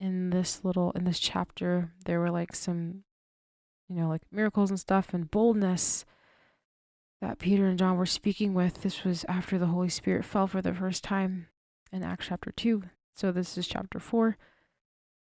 In 0.00 0.30
this 0.30 0.64
little, 0.64 0.92
in 0.92 1.04
this 1.04 1.18
chapter, 1.18 1.92
there 2.06 2.20
were 2.20 2.30
like 2.30 2.54
some, 2.54 3.04
you 3.88 3.96
know, 3.96 4.08
like 4.08 4.22
miracles 4.32 4.70
and 4.70 4.80
stuff 4.80 5.12
and 5.12 5.30
boldness 5.30 6.06
that 7.20 7.38
Peter 7.38 7.66
and 7.66 7.78
John 7.78 7.96
were 7.96 8.06
speaking 8.06 8.54
with. 8.54 8.82
This 8.82 9.04
was 9.04 9.24
after 9.28 9.58
the 9.58 9.66
Holy 9.66 9.88
Spirit 9.88 10.24
fell 10.24 10.46
for 10.46 10.62
the 10.62 10.74
first 10.74 11.04
time 11.04 11.48
in 11.92 12.02
Acts 12.02 12.26
chapter 12.28 12.50
2. 12.52 12.82
So 13.14 13.32
this 13.32 13.58
is 13.58 13.66
chapter 13.66 13.98
4. 13.98 14.36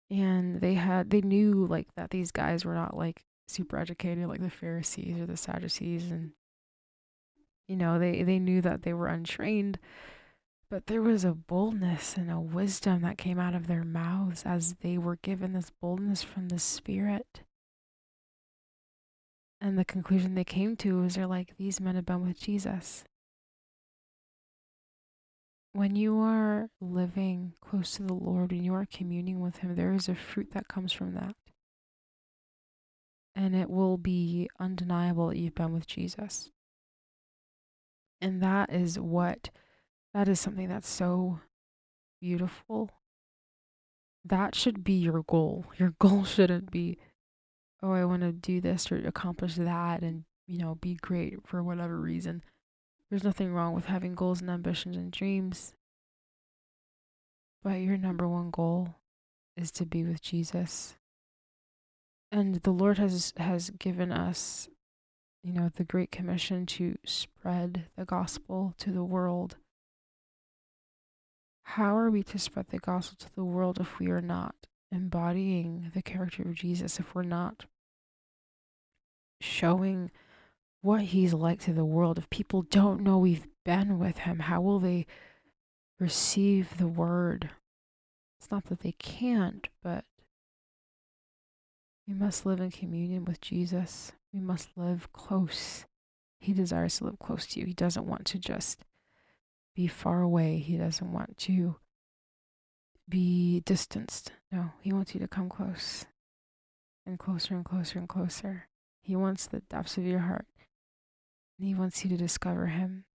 and 0.09 0.61
they 0.61 0.75
had 0.75 1.09
they 1.09 1.21
knew 1.21 1.65
like 1.67 1.87
that 1.95 2.09
these 2.11 2.31
guys 2.31 2.65
were 2.65 2.73
not 2.73 2.95
like 2.95 3.23
super 3.47 3.77
educated 3.77 4.27
like 4.27 4.41
the 4.41 4.49
Pharisees 4.49 5.19
or 5.19 5.25
the 5.25 5.37
Sadducees 5.37 6.11
and 6.11 6.31
you 7.67 7.75
know 7.75 7.99
they 7.99 8.23
they 8.23 8.39
knew 8.39 8.61
that 8.61 8.83
they 8.83 8.93
were 8.93 9.07
untrained 9.07 9.79
but 10.69 10.87
there 10.87 11.01
was 11.01 11.25
a 11.25 11.33
boldness 11.33 12.15
and 12.15 12.31
a 12.31 12.39
wisdom 12.39 13.01
that 13.01 13.17
came 13.17 13.39
out 13.39 13.53
of 13.55 13.67
their 13.67 13.83
mouths 13.83 14.43
as 14.45 14.75
they 14.81 14.97
were 14.97 15.17
given 15.17 15.51
this 15.53 15.71
boldness 15.81 16.23
from 16.23 16.47
the 16.47 16.59
spirit 16.59 17.41
and 19.61 19.77
the 19.77 19.85
conclusion 19.85 20.35
they 20.35 20.43
came 20.43 20.75
to 20.77 21.01
was 21.01 21.15
they're 21.15 21.27
like 21.27 21.55
these 21.57 21.79
men 21.79 21.95
have 21.95 22.05
been 22.05 22.25
with 22.25 22.39
Jesus 22.39 23.05
when 25.73 25.95
you 25.95 26.19
are 26.19 26.69
living 26.81 27.53
close 27.61 27.91
to 27.91 28.03
the 28.03 28.13
Lord, 28.13 28.51
when 28.51 28.63
you 28.63 28.73
are 28.73 28.87
communing 28.91 29.39
with 29.39 29.57
Him, 29.57 29.75
there 29.75 29.93
is 29.93 30.09
a 30.09 30.15
fruit 30.15 30.51
that 30.51 30.67
comes 30.67 30.91
from 30.91 31.13
that. 31.13 31.35
And 33.35 33.55
it 33.55 33.69
will 33.69 33.97
be 33.97 34.49
undeniable 34.59 35.29
that 35.29 35.37
you've 35.37 35.55
been 35.55 35.73
with 35.73 35.87
Jesus. 35.87 36.49
And 38.19 38.43
that 38.43 38.71
is 38.71 38.99
what, 38.99 39.49
that 40.13 40.27
is 40.27 40.39
something 40.39 40.67
that's 40.67 40.89
so 40.89 41.39
beautiful. 42.19 42.89
That 44.25 44.53
should 44.53 44.83
be 44.83 44.93
your 44.93 45.23
goal. 45.23 45.65
Your 45.77 45.93
goal 45.99 46.23
shouldn't 46.25 46.69
be, 46.69 46.97
oh, 47.83 47.93
I 47.93 48.05
want 48.05 48.21
to 48.21 48.31
do 48.31 48.61
this 48.61 48.91
or 48.91 48.97
accomplish 48.97 49.55
that 49.55 50.01
and, 50.01 50.23
you 50.47 50.57
know, 50.59 50.75
be 50.75 50.95
great 50.95 51.47
for 51.47 51.63
whatever 51.63 51.99
reason. 51.99 52.43
There's 53.09 53.23
nothing 53.23 53.53
wrong 53.53 53.73
with 53.73 53.85
having 53.85 54.15
goals 54.15 54.41
and 54.41 54.49
ambitions 54.49 54.95
and 54.95 55.11
dreams. 55.11 55.73
But 57.63 57.81
your 57.81 57.97
number 57.97 58.27
one 58.27 58.51
goal 58.51 58.95
is 59.57 59.71
to 59.71 59.85
be 59.85 60.03
with 60.03 60.21
Jesus. 60.21 60.95
And 62.31 62.55
the 62.55 62.71
Lord 62.71 62.97
has 62.97 63.33
has 63.37 63.69
given 63.71 64.11
us, 64.11 64.69
you 65.43 65.51
know, 65.51 65.69
the 65.75 65.83
great 65.83 66.11
commission 66.11 66.65
to 66.67 66.97
spread 67.05 67.87
the 67.97 68.05
gospel 68.05 68.73
to 68.77 68.91
the 68.91 69.03
world. 69.03 69.57
How 71.63 71.95
are 71.97 72.09
we 72.09 72.23
to 72.23 72.39
spread 72.39 72.67
the 72.69 72.79
gospel 72.79 73.17
to 73.19 73.35
the 73.35 73.43
world 73.43 73.79
if 73.79 73.99
we 73.99 74.09
are 74.09 74.21
not 74.21 74.67
embodying 74.91 75.91
the 75.93 76.01
character 76.01 76.43
of 76.43 76.55
Jesus, 76.55 76.99
if 76.99 77.15
we're 77.15 77.23
not 77.23 77.65
showing 79.39 80.11
what 80.81 81.01
he's 81.01 81.33
like 81.33 81.59
to 81.61 81.73
the 81.73 81.85
world. 81.85 82.17
If 82.17 82.29
people 82.29 82.63
don't 82.63 83.01
know 83.01 83.17
we've 83.17 83.47
been 83.63 83.99
with 83.99 84.19
him, 84.19 84.39
how 84.39 84.61
will 84.61 84.79
they 84.79 85.05
receive 85.99 86.77
the 86.77 86.87
word? 86.87 87.51
It's 88.39 88.51
not 88.51 88.65
that 88.65 88.81
they 88.81 88.93
can't, 88.93 89.67
but 89.83 90.05
we 92.07 92.13
must 92.13 92.45
live 92.45 92.59
in 92.59 92.71
communion 92.71 93.25
with 93.25 93.39
Jesus. 93.39 94.11
We 94.33 94.39
must 94.39 94.69
live 94.75 95.13
close. 95.13 95.85
He 96.39 96.53
desires 96.53 96.97
to 96.97 97.05
live 97.05 97.19
close 97.19 97.45
to 97.47 97.59
you. 97.59 97.67
He 97.67 97.73
doesn't 97.73 98.07
want 98.07 98.25
to 98.25 98.39
just 98.39 98.83
be 99.75 99.87
far 99.87 100.21
away. 100.21 100.57
He 100.57 100.77
doesn't 100.77 101.11
want 101.11 101.37
to 101.39 101.75
be 103.07 103.61
distanced. 103.61 104.31
No, 104.51 104.71
he 104.81 104.93
wants 104.93 105.13
you 105.13 105.19
to 105.19 105.27
come 105.27 105.49
close 105.49 106.05
and 107.05 107.19
closer 107.19 107.55
and 107.55 107.65
closer 107.65 107.99
and 107.99 108.07
closer. 108.07 108.67
He 109.01 109.15
wants 109.15 109.47
the 109.47 109.61
depths 109.61 109.97
of 109.97 110.05
your 110.05 110.19
heart 110.19 110.45
and 111.57 111.67
he 111.67 111.75
wants 111.75 112.03
you 112.03 112.09
to 112.09 112.17
discover 112.17 112.67
him. 112.67 113.05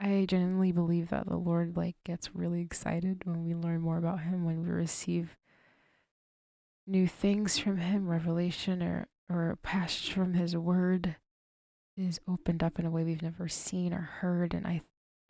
I 0.00 0.26
genuinely 0.28 0.72
believe 0.72 1.10
that 1.10 1.28
the 1.28 1.36
Lord 1.36 1.76
like 1.76 1.96
gets 2.04 2.34
really 2.34 2.60
excited 2.60 3.24
when 3.24 3.44
we 3.44 3.54
learn 3.54 3.80
more 3.80 3.98
about 3.98 4.20
him, 4.20 4.44
when 4.44 4.62
we 4.62 4.70
receive 4.70 5.36
new 6.86 7.06
things 7.06 7.58
from 7.58 7.78
him, 7.78 8.08
revelation 8.08 8.82
or 8.82 9.08
or 9.30 9.50
a 9.50 9.56
passage 9.56 10.12
from 10.12 10.34
his 10.34 10.56
word 10.56 11.16
is 11.96 12.20
opened 12.28 12.62
up 12.62 12.78
in 12.78 12.84
a 12.84 12.90
way 12.90 13.04
we've 13.04 13.22
never 13.22 13.48
seen 13.48 13.94
or 13.94 14.00
heard 14.00 14.52
and 14.54 14.66
I 14.66 14.82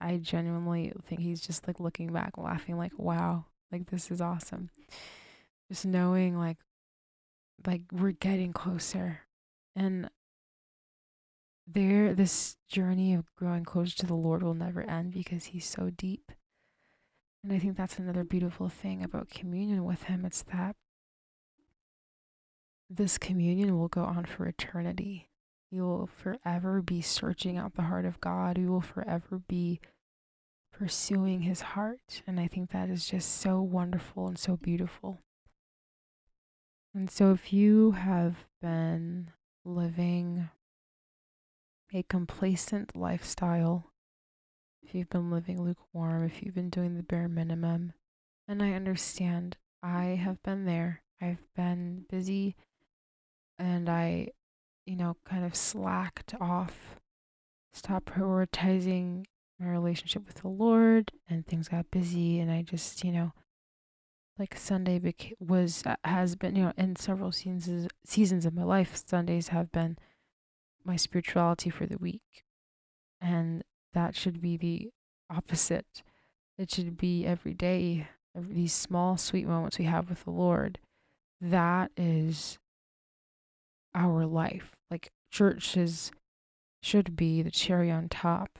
I 0.02 0.18
genuinely 0.18 0.92
think 1.06 1.20
he's 1.20 1.40
just 1.40 1.66
like 1.66 1.80
looking 1.80 2.12
back 2.12 2.36
laughing 2.36 2.76
like 2.76 2.92
wow, 2.98 3.46
like 3.70 3.90
this 3.90 4.10
is 4.10 4.20
awesome. 4.20 4.70
Just 5.70 5.86
knowing 5.86 6.38
like 6.38 6.58
like 7.66 7.82
we're 7.92 8.12
getting 8.12 8.52
closer. 8.52 9.20
And 9.74 10.10
there 11.66 12.14
this 12.14 12.56
journey 12.68 13.14
of 13.14 13.34
growing 13.36 13.64
closer 13.64 13.96
to 13.98 14.06
the 14.06 14.14
Lord 14.14 14.42
will 14.42 14.54
never 14.54 14.82
end 14.82 15.12
because 15.12 15.46
he's 15.46 15.66
so 15.66 15.90
deep. 15.90 16.32
And 17.42 17.52
I 17.52 17.58
think 17.58 17.76
that's 17.76 17.98
another 17.98 18.24
beautiful 18.24 18.68
thing 18.68 19.02
about 19.02 19.30
communion 19.30 19.84
with 19.84 20.04
him. 20.04 20.24
It's 20.24 20.42
that 20.42 20.76
this 22.88 23.18
communion 23.18 23.78
will 23.78 23.88
go 23.88 24.04
on 24.04 24.26
for 24.26 24.46
eternity. 24.46 25.28
You 25.70 25.82
will 25.84 26.06
forever 26.06 26.82
be 26.82 27.00
searching 27.00 27.56
out 27.56 27.74
the 27.74 27.82
heart 27.82 28.04
of 28.04 28.20
God. 28.20 28.58
You 28.58 28.70
will 28.70 28.82
forever 28.82 29.40
be 29.48 29.80
pursuing 30.82 31.42
his 31.42 31.60
heart. 31.60 32.22
And 32.26 32.40
I 32.40 32.48
think 32.48 32.72
that 32.72 32.90
is 32.90 33.06
just 33.06 33.40
so 33.40 33.62
wonderful 33.62 34.26
and 34.26 34.36
so 34.36 34.56
beautiful. 34.56 35.20
And 36.92 37.08
so 37.08 37.30
if 37.30 37.52
you 37.52 37.92
have 37.92 38.46
been 38.60 39.30
living 39.64 40.48
a 41.94 42.02
complacent 42.02 42.96
lifestyle, 42.96 43.92
if 44.82 44.92
you've 44.92 45.08
been 45.08 45.30
living 45.30 45.62
lukewarm, 45.62 46.24
if 46.24 46.42
you've 46.42 46.56
been 46.56 46.68
doing 46.68 46.96
the 46.96 47.04
bare 47.04 47.28
minimum, 47.28 47.92
and 48.48 48.60
I 48.60 48.72
understand, 48.72 49.58
I 49.84 50.18
have 50.20 50.42
been 50.42 50.64
there. 50.64 51.02
I've 51.20 51.44
been 51.54 52.06
busy 52.10 52.56
and 53.56 53.88
I, 53.88 54.30
you 54.84 54.96
know, 54.96 55.16
kind 55.24 55.44
of 55.44 55.54
slacked 55.54 56.34
off, 56.40 56.96
stopped 57.72 58.06
prioritizing 58.06 59.26
my 59.62 59.68
relationship 59.68 60.26
with 60.26 60.42
the 60.42 60.48
Lord, 60.48 61.12
and 61.28 61.46
things 61.46 61.68
got 61.68 61.90
busy, 61.90 62.40
and 62.40 62.50
I 62.50 62.62
just, 62.62 63.04
you 63.04 63.12
know, 63.12 63.32
like 64.38 64.56
Sunday 64.56 64.98
beca- 64.98 65.34
was 65.38 65.82
uh, 65.86 65.96
has 66.04 66.36
been, 66.36 66.56
you 66.56 66.64
know, 66.64 66.72
in 66.76 66.96
several 66.96 67.32
seasons 67.32 67.88
seasons 68.04 68.44
of 68.46 68.54
my 68.54 68.64
life, 68.64 69.00
Sundays 69.06 69.48
have 69.48 69.70
been 69.70 69.98
my 70.84 70.96
spirituality 70.96 71.70
for 71.70 71.86
the 71.86 71.98
week. 71.98 72.44
And 73.20 73.62
that 73.94 74.16
should 74.16 74.40
be 74.40 74.56
the 74.56 74.90
opposite. 75.30 76.02
It 76.58 76.70
should 76.70 76.96
be 76.96 77.24
every 77.24 77.54
day, 77.54 78.08
every, 78.36 78.54
these 78.54 78.72
small, 78.72 79.16
sweet 79.16 79.46
moments 79.46 79.78
we 79.78 79.84
have 79.84 80.08
with 80.08 80.24
the 80.24 80.30
Lord. 80.30 80.78
That 81.40 81.90
is 81.96 82.58
our 83.94 84.26
life. 84.26 84.72
Like 84.90 85.12
churches 85.30 86.10
should 86.82 87.16
be 87.16 87.42
the 87.42 87.50
cherry 87.50 87.90
on 87.90 88.08
top. 88.08 88.58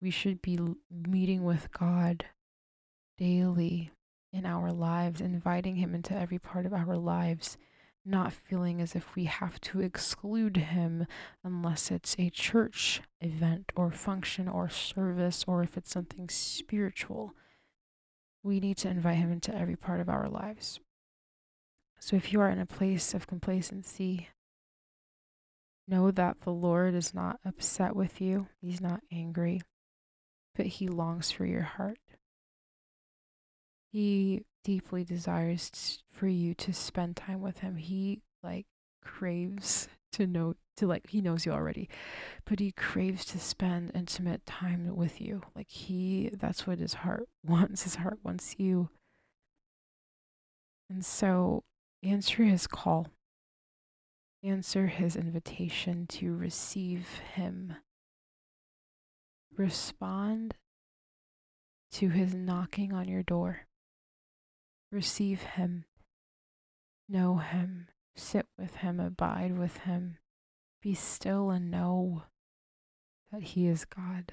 We 0.00 0.10
should 0.10 0.40
be 0.42 0.58
meeting 0.90 1.44
with 1.44 1.72
God 1.72 2.26
daily 3.16 3.90
in 4.32 4.46
our 4.46 4.70
lives, 4.70 5.20
inviting 5.20 5.76
Him 5.76 5.94
into 5.94 6.14
every 6.14 6.38
part 6.38 6.66
of 6.66 6.72
our 6.72 6.96
lives 6.96 7.56
not 8.08 8.32
feeling 8.32 8.80
as 8.80 8.94
if 8.94 9.14
we 9.14 9.24
have 9.24 9.60
to 9.60 9.80
exclude 9.80 10.56
him 10.56 11.06
unless 11.44 11.90
it's 11.90 12.16
a 12.18 12.30
church 12.30 13.02
event 13.20 13.70
or 13.76 13.90
function 13.90 14.48
or 14.48 14.68
service 14.68 15.44
or 15.46 15.62
if 15.62 15.76
it's 15.76 15.90
something 15.90 16.28
spiritual. 16.28 17.34
We 18.42 18.60
need 18.60 18.78
to 18.78 18.88
invite 18.88 19.16
him 19.16 19.30
into 19.30 19.54
every 19.54 19.76
part 19.76 20.00
of 20.00 20.08
our 20.08 20.28
lives. 20.28 20.80
So 22.00 22.16
if 22.16 22.32
you 22.32 22.40
are 22.40 22.48
in 22.48 22.60
a 22.60 22.66
place 22.66 23.12
of 23.12 23.26
complacency, 23.26 24.28
know 25.86 26.10
that 26.10 26.40
the 26.42 26.52
Lord 26.52 26.94
is 26.94 27.12
not 27.12 27.40
upset 27.44 27.94
with 27.94 28.20
you, 28.20 28.46
he's 28.60 28.80
not 28.80 29.00
angry, 29.12 29.60
but 30.58 30.66
he 30.66 30.88
longs 30.88 31.30
for 31.30 31.46
your 31.46 31.62
heart. 31.62 32.00
He 33.92 34.42
deeply 34.64 35.04
desires 35.04 36.02
for 36.10 36.26
you 36.26 36.52
to 36.54 36.72
spend 36.74 37.16
time 37.16 37.40
with 37.40 37.60
him. 37.60 37.76
He 37.76 38.22
like 38.42 38.66
craves 39.02 39.88
to 40.12 40.26
know 40.26 40.54
to 40.76 40.86
like 40.88 41.08
he 41.08 41.20
knows 41.20 41.46
you 41.46 41.52
already, 41.52 41.88
but 42.44 42.58
he 42.58 42.72
craves 42.72 43.24
to 43.26 43.38
spend 43.38 43.92
intimate 43.94 44.44
time 44.46 44.96
with 44.96 45.20
you. 45.20 45.42
Like 45.54 45.70
he 45.70 46.30
that's 46.32 46.66
what 46.66 46.80
his 46.80 46.94
heart 46.94 47.28
wants. 47.46 47.84
His 47.84 47.94
heart 47.94 48.18
wants 48.24 48.56
you. 48.58 48.90
And 50.90 51.04
so 51.04 51.62
answer 52.02 52.42
his 52.42 52.66
call. 52.66 53.06
Answer 54.42 54.88
his 54.88 55.14
invitation 55.14 56.08
to 56.08 56.34
receive 56.34 57.06
him. 57.34 57.76
Respond 59.58 60.54
to 61.90 62.10
his 62.10 62.32
knocking 62.32 62.92
on 62.92 63.08
your 63.08 63.24
door. 63.24 63.66
Receive 64.92 65.42
him, 65.42 65.84
know 67.08 67.38
him, 67.38 67.88
sit 68.14 68.46
with 68.56 68.76
him, 68.76 69.00
abide 69.00 69.58
with 69.58 69.78
him. 69.78 70.18
Be 70.80 70.94
still 70.94 71.50
and 71.50 71.72
know 71.72 72.22
that 73.32 73.42
he 73.42 73.66
is 73.66 73.84
God. 73.84 74.32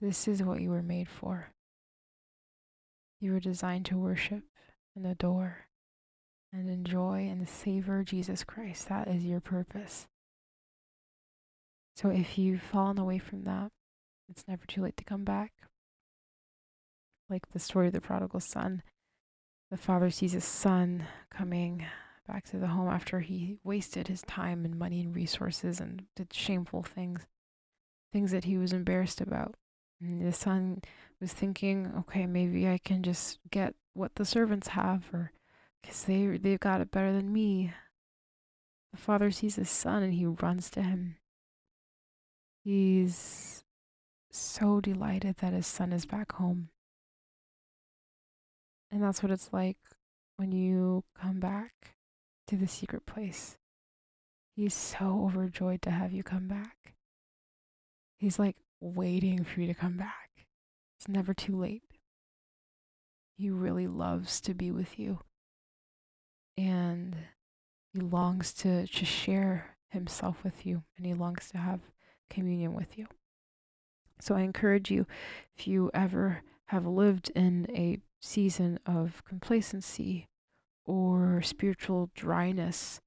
This 0.00 0.26
is 0.26 0.42
what 0.42 0.60
you 0.60 0.70
were 0.70 0.82
made 0.82 1.08
for. 1.08 1.52
You 3.20 3.32
were 3.32 3.40
designed 3.40 3.86
to 3.86 3.96
worship 3.96 4.42
and 4.96 5.06
adore 5.06 5.68
and 6.52 6.68
enjoy 6.68 7.28
and 7.30 7.48
savor 7.48 8.02
Jesus 8.02 8.42
Christ. 8.42 8.88
That 8.88 9.06
is 9.06 9.24
your 9.24 9.40
purpose. 9.40 10.08
So 11.98 12.10
if 12.10 12.38
you've 12.38 12.62
fallen 12.62 12.96
away 12.96 13.18
from 13.18 13.42
that, 13.42 13.72
it's 14.28 14.46
never 14.46 14.64
too 14.66 14.82
late 14.82 14.96
to 14.98 15.04
come 15.04 15.24
back. 15.24 15.50
Like 17.28 17.50
the 17.50 17.58
story 17.58 17.88
of 17.88 17.92
the 17.92 18.00
prodigal 18.00 18.38
son, 18.38 18.84
the 19.72 19.76
father 19.76 20.08
sees 20.08 20.30
his 20.30 20.44
son 20.44 21.06
coming 21.28 21.84
back 22.24 22.44
to 22.50 22.56
the 22.56 22.68
home 22.68 22.88
after 22.88 23.18
he 23.18 23.56
wasted 23.64 24.06
his 24.06 24.22
time 24.22 24.64
and 24.64 24.78
money 24.78 25.00
and 25.00 25.12
resources 25.12 25.80
and 25.80 26.04
did 26.14 26.32
shameful 26.32 26.84
things, 26.84 27.26
things 28.12 28.30
that 28.30 28.44
he 28.44 28.56
was 28.56 28.72
embarrassed 28.72 29.20
about. 29.20 29.56
And 30.00 30.24
the 30.24 30.32
son 30.32 30.82
was 31.20 31.32
thinking, 31.32 31.92
okay, 31.98 32.26
maybe 32.26 32.68
I 32.68 32.78
can 32.78 33.02
just 33.02 33.40
get 33.50 33.74
what 33.94 34.14
the 34.14 34.24
servants 34.24 34.68
have, 34.68 35.02
or 35.12 35.32
because 35.82 36.04
they 36.04 36.38
they've 36.38 36.60
got 36.60 36.80
it 36.80 36.92
better 36.92 37.12
than 37.12 37.32
me. 37.32 37.72
The 38.92 38.98
father 38.98 39.32
sees 39.32 39.56
his 39.56 39.68
son 39.68 40.04
and 40.04 40.14
he 40.14 40.26
runs 40.26 40.70
to 40.70 40.82
him. 40.82 41.16
He's 42.68 43.64
so 44.30 44.82
delighted 44.82 45.36
that 45.38 45.54
his 45.54 45.66
son 45.66 45.90
is 45.90 46.04
back 46.04 46.32
home. 46.32 46.68
And 48.90 49.02
that's 49.02 49.22
what 49.22 49.32
it's 49.32 49.54
like 49.54 49.78
when 50.36 50.52
you 50.52 51.02
come 51.18 51.40
back 51.40 51.94
to 52.46 52.56
the 52.56 52.66
secret 52.66 53.06
place. 53.06 53.56
He's 54.54 54.74
so 54.74 55.24
overjoyed 55.24 55.80
to 55.80 55.90
have 55.90 56.12
you 56.12 56.22
come 56.22 56.46
back. 56.46 56.92
He's 58.18 58.38
like 58.38 58.56
waiting 58.82 59.44
for 59.44 59.62
you 59.62 59.66
to 59.66 59.72
come 59.72 59.96
back. 59.96 60.28
It's 60.98 61.08
never 61.08 61.32
too 61.32 61.56
late. 61.56 61.84
He 63.38 63.48
really 63.48 63.86
loves 63.86 64.42
to 64.42 64.52
be 64.52 64.70
with 64.70 64.98
you. 64.98 65.20
And 66.58 67.16
he 67.94 68.00
longs 68.00 68.52
to, 68.52 68.86
to 68.86 69.04
share 69.06 69.78
himself 69.88 70.44
with 70.44 70.66
you 70.66 70.82
and 70.98 71.06
he 71.06 71.14
longs 71.14 71.48
to 71.52 71.56
have 71.56 71.80
communion 72.30 72.74
with 72.74 72.98
you. 72.98 73.06
So 74.20 74.34
I 74.34 74.40
encourage 74.40 74.90
you, 74.90 75.06
if 75.56 75.66
you 75.66 75.90
ever 75.94 76.42
have 76.66 76.86
lived 76.86 77.30
in 77.34 77.66
a 77.70 77.98
season 78.20 78.78
of 78.84 79.22
complacency 79.24 80.26
or 80.84 81.40
spiritual 81.42 82.10
dryness, 82.14 83.00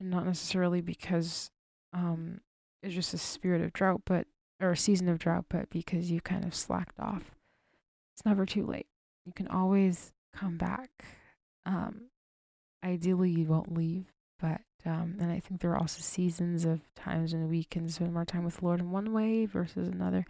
and 0.00 0.10
not 0.10 0.26
necessarily 0.26 0.80
because 0.80 1.50
um, 1.92 2.40
it's 2.82 2.94
just 2.94 3.14
a 3.14 3.18
spirit 3.18 3.62
of 3.62 3.72
drought, 3.72 4.02
but 4.04 4.26
or 4.60 4.70
a 4.70 4.76
season 4.76 5.08
of 5.08 5.18
drought, 5.18 5.44
but 5.48 5.68
because 5.70 6.10
you 6.10 6.20
kind 6.20 6.44
of 6.44 6.54
slacked 6.54 6.98
off. 6.98 7.36
It's 8.14 8.24
never 8.24 8.46
too 8.46 8.64
late. 8.64 8.86
You 9.26 9.32
can 9.32 9.48
always 9.48 10.12
come 10.34 10.56
back. 10.56 10.90
Um, 11.66 12.06
ideally, 12.82 13.30
you 13.30 13.46
won't 13.46 13.76
leave, 13.76 14.06
but 14.38 14.62
um, 14.86 15.16
and 15.20 15.32
I 15.32 15.40
think 15.40 15.60
there 15.60 15.72
are 15.72 15.78
also 15.78 16.00
seasons 16.00 16.64
of 16.64 16.80
times 16.94 17.32
in 17.32 17.40
the 17.40 17.48
week 17.48 17.74
and 17.76 17.92
spend 17.92 18.12
more 18.12 18.24
time 18.24 18.44
with 18.44 18.58
the 18.58 18.64
Lord 18.64 18.80
in 18.80 18.90
one 18.90 19.12
way 19.12 19.46
versus 19.46 19.88
another. 19.88 20.24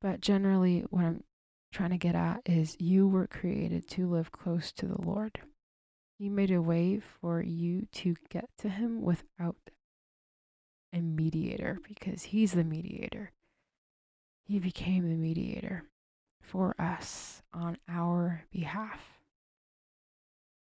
But 0.00 0.20
generally, 0.20 0.80
what 0.90 1.04
I'm 1.04 1.24
trying 1.72 1.90
to 1.90 1.98
get 1.98 2.14
at 2.14 2.40
is 2.46 2.76
you 2.78 3.06
were 3.06 3.26
created 3.26 3.88
to 3.90 4.08
live 4.08 4.32
close 4.32 4.72
to 4.72 4.86
the 4.86 5.00
Lord. 5.00 5.40
He 6.18 6.28
made 6.28 6.50
a 6.50 6.62
way 6.62 7.00
for 7.00 7.42
you 7.42 7.86
to 7.92 8.14
get 8.30 8.48
to 8.58 8.68
Him 8.68 9.02
without 9.02 9.56
a 10.92 11.00
mediator 11.00 11.78
because 11.86 12.24
He's 12.24 12.52
the 12.52 12.64
mediator. 12.64 13.32
He 14.44 14.58
became 14.58 15.08
the 15.08 15.16
mediator 15.16 15.84
for 16.40 16.74
us 16.78 17.42
on 17.52 17.78
our 17.88 18.44
behalf. 18.50 19.00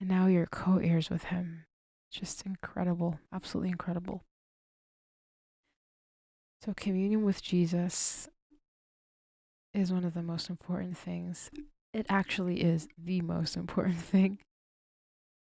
And 0.00 0.08
now 0.08 0.26
you're 0.26 0.46
co 0.46 0.78
heirs 0.78 1.10
with 1.10 1.24
Him. 1.24 1.65
Just 2.18 2.46
incredible, 2.46 3.20
absolutely 3.30 3.68
incredible. 3.68 4.24
So, 6.64 6.72
communion 6.74 7.24
with 7.24 7.42
Jesus 7.42 8.30
is 9.74 9.92
one 9.92 10.06
of 10.06 10.14
the 10.14 10.22
most 10.22 10.48
important 10.48 10.96
things. 10.96 11.50
It 11.92 12.06
actually 12.08 12.62
is 12.62 12.88
the 12.96 13.20
most 13.20 13.54
important 13.54 13.96
thing 14.12 14.38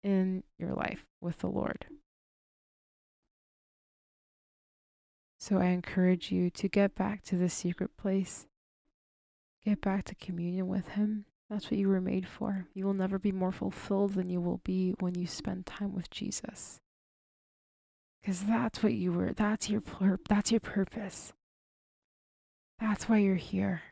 in 0.02 0.44
your 0.58 0.72
life 0.72 1.04
with 1.20 1.40
the 1.40 1.48
Lord. 1.48 1.84
So 5.38 5.58
I 5.58 5.66
encourage 5.66 6.32
you 6.32 6.48
to 6.48 6.68
get 6.68 6.94
back 6.94 7.22
to 7.24 7.36
the 7.36 7.50
secret 7.50 7.98
place, 7.98 8.46
get 9.62 9.82
back 9.82 10.04
to 10.06 10.14
communion 10.14 10.68
with 10.68 10.88
Him. 10.88 11.26
That's 11.48 11.70
what 11.70 11.78
you 11.78 11.88
were 11.88 12.00
made 12.00 12.26
for. 12.26 12.66
You 12.74 12.85
will 12.87 12.94
never 12.94 13.18
be 13.18 13.32
more 13.32 13.52
fulfilled 13.52 14.14
than 14.14 14.30
you 14.30 14.40
will 14.40 14.61
be 14.64 14.94
when 14.98 15.14
you 15.14 15.26
spend 15.26 15.66
time 15.66 15.94
with 15.94 16.11
Jesus. 16.11 16.80
Because 18.20 18.42
that's 18.42 18.82
what 18.82 18.94
you 18.94 19.12
were, 19.12 19.32
that's 19.32 19.70
your, 19.70 19.82
that's 20.28 20.50
your 20.50 20.61
purpose. 20.61 21.32
That's 22.80 23.09
why 23.09 23.18
you're 23.18 23.37
here 23.37 23.82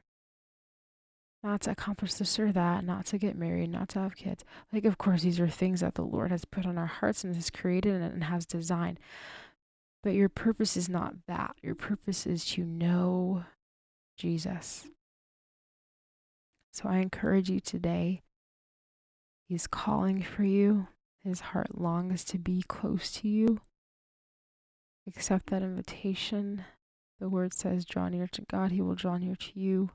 not 1.45 1.61
to 1.61 1.71
accomplish 1.71 2.15
this 2.15 2.39
or 2.39 2.51
that, 2.53 2.85
not 2.85 3.05
to 3.05 3.19
get 3.19 3.37
married, 3.37 3.71
not 3.71 3.91
to 3.91 3.99
have 4.01 4.17
kids. 4.17 4.45
Like, 4.73 4.87
of 4.87 4.97
course, 4.97 5.23
these 5.23 5.39
are 5.39 5.49
things 5.49 5.81
that 5.81 5.95
the 5.95 6.03
Lord 6.03 6.31
has 6.31 6.47
put 6.47 6.65
on 6.65 6.79
our 6.79 6.87
hearts 6.87 7.23
and 7.23 7.35
has 7.35 7.51
created 7.51 8.01
and 8.01 8.25
has 8.25 8.47
designed. 8.47 8.99
But 10.03 10.15
your 10.15 10.31
purpose 10.31 10.77
is 10.77 10.89
not 10.89 11.15
that. 11.29 11.55
Your 11.63 11.75
purpose 11.75 12.27
is 12.27 12.47
to 12.47 12.65
know 12.65 13.45
Jesus. 14.17 14.87
So 16.75 16.89
I 16.89 16.97
encourage 16.99 17.49
you 17.49 17.61
today. 17.61 18.23
He's 19.49 19.69
calling 19.69 20.23
for 20.23 20.43
you. 20.43 20.89
His 21.23 21.39
heart 21.39 21.81
longs 21.81 22.25
to 22.25 22.39
be 22.39 22.65
close 22.67 23.13
to 23.13 23.29
you. 23.29 23.61
Accept 25.07 25.51
that 25.51 25.63
invitation. 25.63 26.65
The 27.21 27.29
word 27.29 27.55
says, 27.55 27.85
Draw 27.85 28.09
near 28.09 28.27
to 28.27 28.43
God, 28.43 28.73
He 28.73 28.81
will 28.81 28.97
draw 28.97 29.19
near 29.19 29.37
to 29.37 29.61
you. 29.61 29.91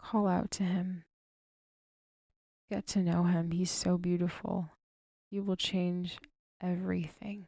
Call 0.00 0.26
out 0.26 0.50
to 0.50 0.64
him. 0.64 1.04
Get 2.68 2.88
to 2.88 2.98
know 2.98 3.22
him. 3.22 3.52
He's 3.52 3.70
so 3.70 3.96
beautiful. 3.96 4.70
He 5.30 5.38
will 5.38 5.54
change 5.54 6.18
everything. 6.60 7.46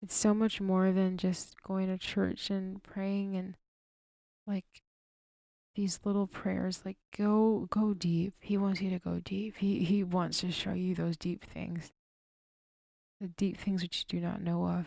It's 0.00 0.14
so 0.14 0.32
much 0.32 0.60
more 0.60 0.92
than 0.92 1.16
just 1.16 1.60
going 1.62 1.88
to 1.88 1.98
church 1.98 2.50
and 2.50 2.80
praying 2.84 3.36
and 3.36 3.56
like 4.46 4.82
these 5.74 6.00
little 6.04 6.26
prayers 6.26 6.82
like 6.84 6.98
go 7.16 7.66
go 7.70 7.94
deep. 7.94 8.34
He 8.40 8.56
wants 8.56 8.80
you 8.80 8.90
to 8.90 8.98
go 8.98 9.20
deep. 9.20 9.56
He 9.58 9.84
he 9.84 10.02
wants 10.02 10.40
to 10.40 10.50
show 10.50 10.72
you 10.72 10.94
those 10.94 11.16
deep 11.16 11.44
things. 11.44 11.92
The 13.20 13.28
deep 13.28 13.56
things 13.56 13.82
which 13.82 14.06
you 14.10 14.20
do 14.20 14.26
not 14.26 14.42
know 14.42 14.66
of. 14.66 14.86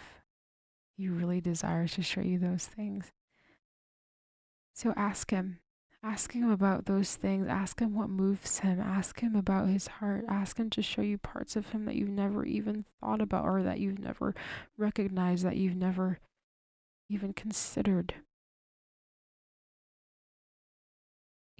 He 0.97 1.07
really 1.07 1.41
desires 1.41 1.93
to 1.93 2.01
show 2.01 2.21
you 2.21 2.37
those 2.37 2.65
things. 2.65 3.11
So 4.73 4.93
ask 4.95 5.31
him. 5.31 5.59
Ask 6.03 6.33
him 6.33 6.51
about 6.51 6.85
those 6.85 7.15
things. 7.15 7.47
Ask 7.47 7.79
him 7.79 7.95
what 7.95 8.09
moves 8.09 8.59
him. 8.59 8.81
Ask 8.81 9.21
him 9.21 9.35
about 9.35 9.69
his 9.69 9.87
heart. 9.87 10.25
Ask 10.27 10.57
him 10.57 10.69
to 10.71 10.81
show 10.81 11.01
you 11.01 11.17
parts 11.17 11.55
of 11.55 11.69
him 11.69 11.85
that 11.85 11.95
you've 11.95 12.09
never 12.09 12.43
even 12.43 12.83
thought 12.99 13.21
about 13.21 13.45
or 13.45 13.63
that 13.63 13.79
you've 13.79 13.99
never 13.99 14.35
recognized, 14.77 15.45
that 15.45 15.55
you've 15.55 15.77
never 15.77 16.19
even 17.09 17.31
considered. 17.31 18.15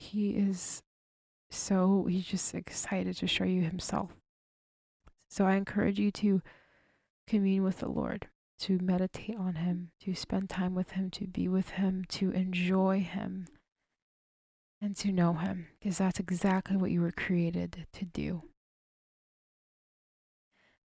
He 0.04 0.32
is 0.32 0.84
so, 1.50 2.06
he's 2.10 2.26
just 2.26 2.54
excited 2.54 3.16
to 3.18 3.28
show 3.28 3.44
you 3.44 3.62
himself. 3.62 4.12
So 5.30 5.46
I 5.46 5.56
encourage 5.56 6.00
you 6.00 6.12
to 6.12 6.42
commune 7.28 7.64
with 7.64 7.80
the 7.80 7.90
Lord, 7.90 8.28
to 8.60 8.80
meditate 8.82 9.38
on 9.38 9.56
him, 9.56 9.92
to 10.02 10.14
spend 10.14 10.50
time 10.50 10.76
with 10.76 10.92
him, 10.92 11.10
to 11.12 11.28
be 11.28 11.48
with 11.48 11.72
him, 11.72 12.06
to 12.10 12.32
enjoy 12.32 13.02
him 13.02 13.48
and 14.84 14.98
to 14.98 15.14
know 15.14 15.34
Him, 15.34 15.68
because 15.80 15.98
that's 15.98 16.20
exactly 16.20 16.76
what 16.76 16.92
you 16.92 17.00
were 17.00 17.14
created 17.14 17.88
to 17.94 18.04
do. 18.04 18.44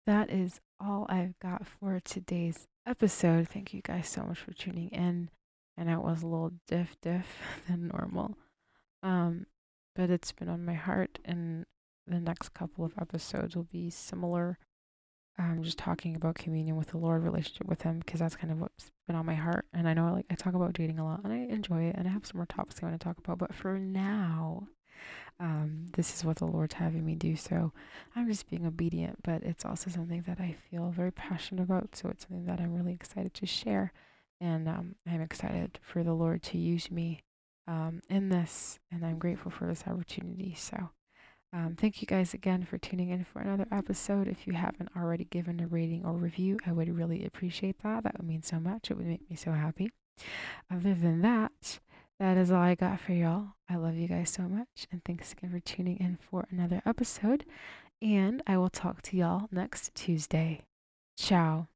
That 0.05 0.31
is 0.31 0.61
all 0.81 1.07
I've 1.09 1.38
got 1.38 1.64
for 1.64 2.00
today's 2.00 2.66
episode. 2.85 3.48
Thank 3.48 3.72
you 3.72 3.83
guys 3.83 4.09
so 4.09 4.24
much 4.24 4.40
for 4.40 4.53
tuning 4.53 4.88
in. 4.88 5.31
And 5.77 5.88
it 5.88 6.00
was 6.00 6.22
a 6.22 6.27
little 6.27 6.53
diff 6.66 6.96
diff 7.03 7.38
than 7.68 7.88
normal. 7.88 8.37
Um, 9.04 9.46
but 9.94 10.10
it's 10.10 10.32
been 10.32 10.48
on 10.48 10.64
my 10.64 10.74
heart, 10.74 11.20
and 11.24 11.66
the 12.06 12.18
next 12.18 12.54
couple 12.54 12.84
of 12.84 12.94
episodes 13.00 13.54
will 13.54 13.68
be 13.70 13.90
similar 13.90 14.58
um, 15.38 15.62
just 15.62 15.78
talking 15.78 16.14
about 16.14 16.36
communion 16.36 16.76
with 16.76 16.88
the 16.88 16.98
Lord, 16.98 17.22
relationship 17.22 17.66
with 17.66 17.82
Him, 17.82 17.98
because 17.98 18.20
that's 18.20 18.36
kind 18.36 18.52
of 18.52 18.60
what's 18.60 18.92
been 19.06 19.16
on 19.16 19.26
my 19.26 19.34
heart. 19.34 19.66
And 19.72 19.88
I 19.88 19.94
know, 19.94 20.12
like, 20.12 20.26
I 20.30 20.34
talk 20.34 20.54
about 20.54 20.72
dating 20.72 20.98
a 20.98 21.04
lot, 21.04 21.22
and 21.24 21.32
I 21.32 21.38
enjoy 21.52 21.82
it, 21.82 21.96
and 21.96 22.06
I 22.06 22.10
have 22.10 22.24
some 22.24 22.38
more 22.38 22.46
topics 22.46 22.80
I 22.82 22.86
want 22.86 22.98
to 22.98 23.04
talk 23.04 23.18
about. 23.18 23.38
But 23.38 23.54
for 23.54 23.78
now, 23.78 24.68
um, 25.40 25.86
this 25.96 26.14
is 26.14 26.24
what 26.24 26.36
the 26.36 26.46
Lord's 26.46 26.74
having 26.74 27.04
me 27.04 27.16
do. 27.16 27.34
So 27.36 27.72
I'm 28.14 28.28
just 28.28 28.48
being 28.48 28.64
obedient, 28.64 29.22
but 29.22 29.42
it's 29.42 29.64
also 29.64 29.90
something 29.90 30.22
that 30.26 30.40
I 30.40 30.54
feel 30.70 30.90
very 30.90 31.10
passionate 31.12 31.62
about. 31.62 31.96
So 31.96 32.08
it's 32.08 32.26
something 32.26 32.46
that 32.46 32.60
I'm 32.60 32.74
really 32.74 32.94
excited 32.94 33.34
to 33.34 33.46
share, 33.46 33.92
and 34.40 34.68
um, 34.68 34.94
I'm 35.06 35.20
excited 35.20 35.78
for 35.82 36.04
the 36.04 36.14
Lord 36.14 36.42
to 36.44 36.58
use 36.58 36.90
me 36.90 37.22
um, 37.66 38.00
in 38.09 38.29
this, 38.29 38.79
and 38.90 39.05
I'm 39.05 39.18
grateful 39.18 39.50
for 39.50 39.66
this 39.66 39.85
opportunity. 39.87 40.55
So 40.55 40.90
Um, 41.53 41.77
thank 41.77 42.00
you 42.03 42.07
guys 42.07 42.35
again 42.35 42.64
for 42.64 42.79
tuning 42.79 43.11
in 43.11 43.24
for 43.24 43.40
another 43.40 43.66
episode. 43.70 44.27
If 44.27 44.44
you 44.46 44.55
haven't 44.55 44.90
already 44.96 45.24
given 45.24 45.61
a 45.61 45.68
rating 45.68 46.05
or 46.05 46.12
review, 46.14 46.59
I 46.66 46.72
would 46.72 46.88
really 46.88 47.24
appreciate 47.24 47.79
that. 47.85 48.03
That 48.03 48.18
would 48.18 48.27
mean 48.27 48.42
so 48.42 48.59
much. 48.59 48.90
It 48.90 48.96
would 48.96 49.07
make 49.07 49.31
me 49.31 49.37
so 49.37 49.53
happy. 49.53 49.92
Other 50.68 50.94
than 50.94 51.22
that, 51.22 51.79
that 52.18 52.37
is 52.37 52.50
all 52.50 52.61
I 52.61 52.74
got 52.74 53.00
for 53.00 53.12
y'all. 53.12 53.55
I 53.68 53.77
love 53.77 53.94
you 53.94 54.09
guys 54.09 54.31
so 54.31 54.42
much. 54.42 54.88
And 54.90 55.05
thanks 55.05 55.31
again 55.33 55.53
for 55.53 55.61
tuning 55.61 55.98
in 55.98 56.18
for 56.29 56.44
another 56.50 56.83
episode. 56.85 57.44
And 58.03 58.42
I 58.48 58.57
will 58.57 58.70
talk 58.70 59.03
to 59.03 59.16
y'all 59.16 59.46
next 59.53 59.94
Tuesday. 59.94 60.62
Ciao. 61.16 61.73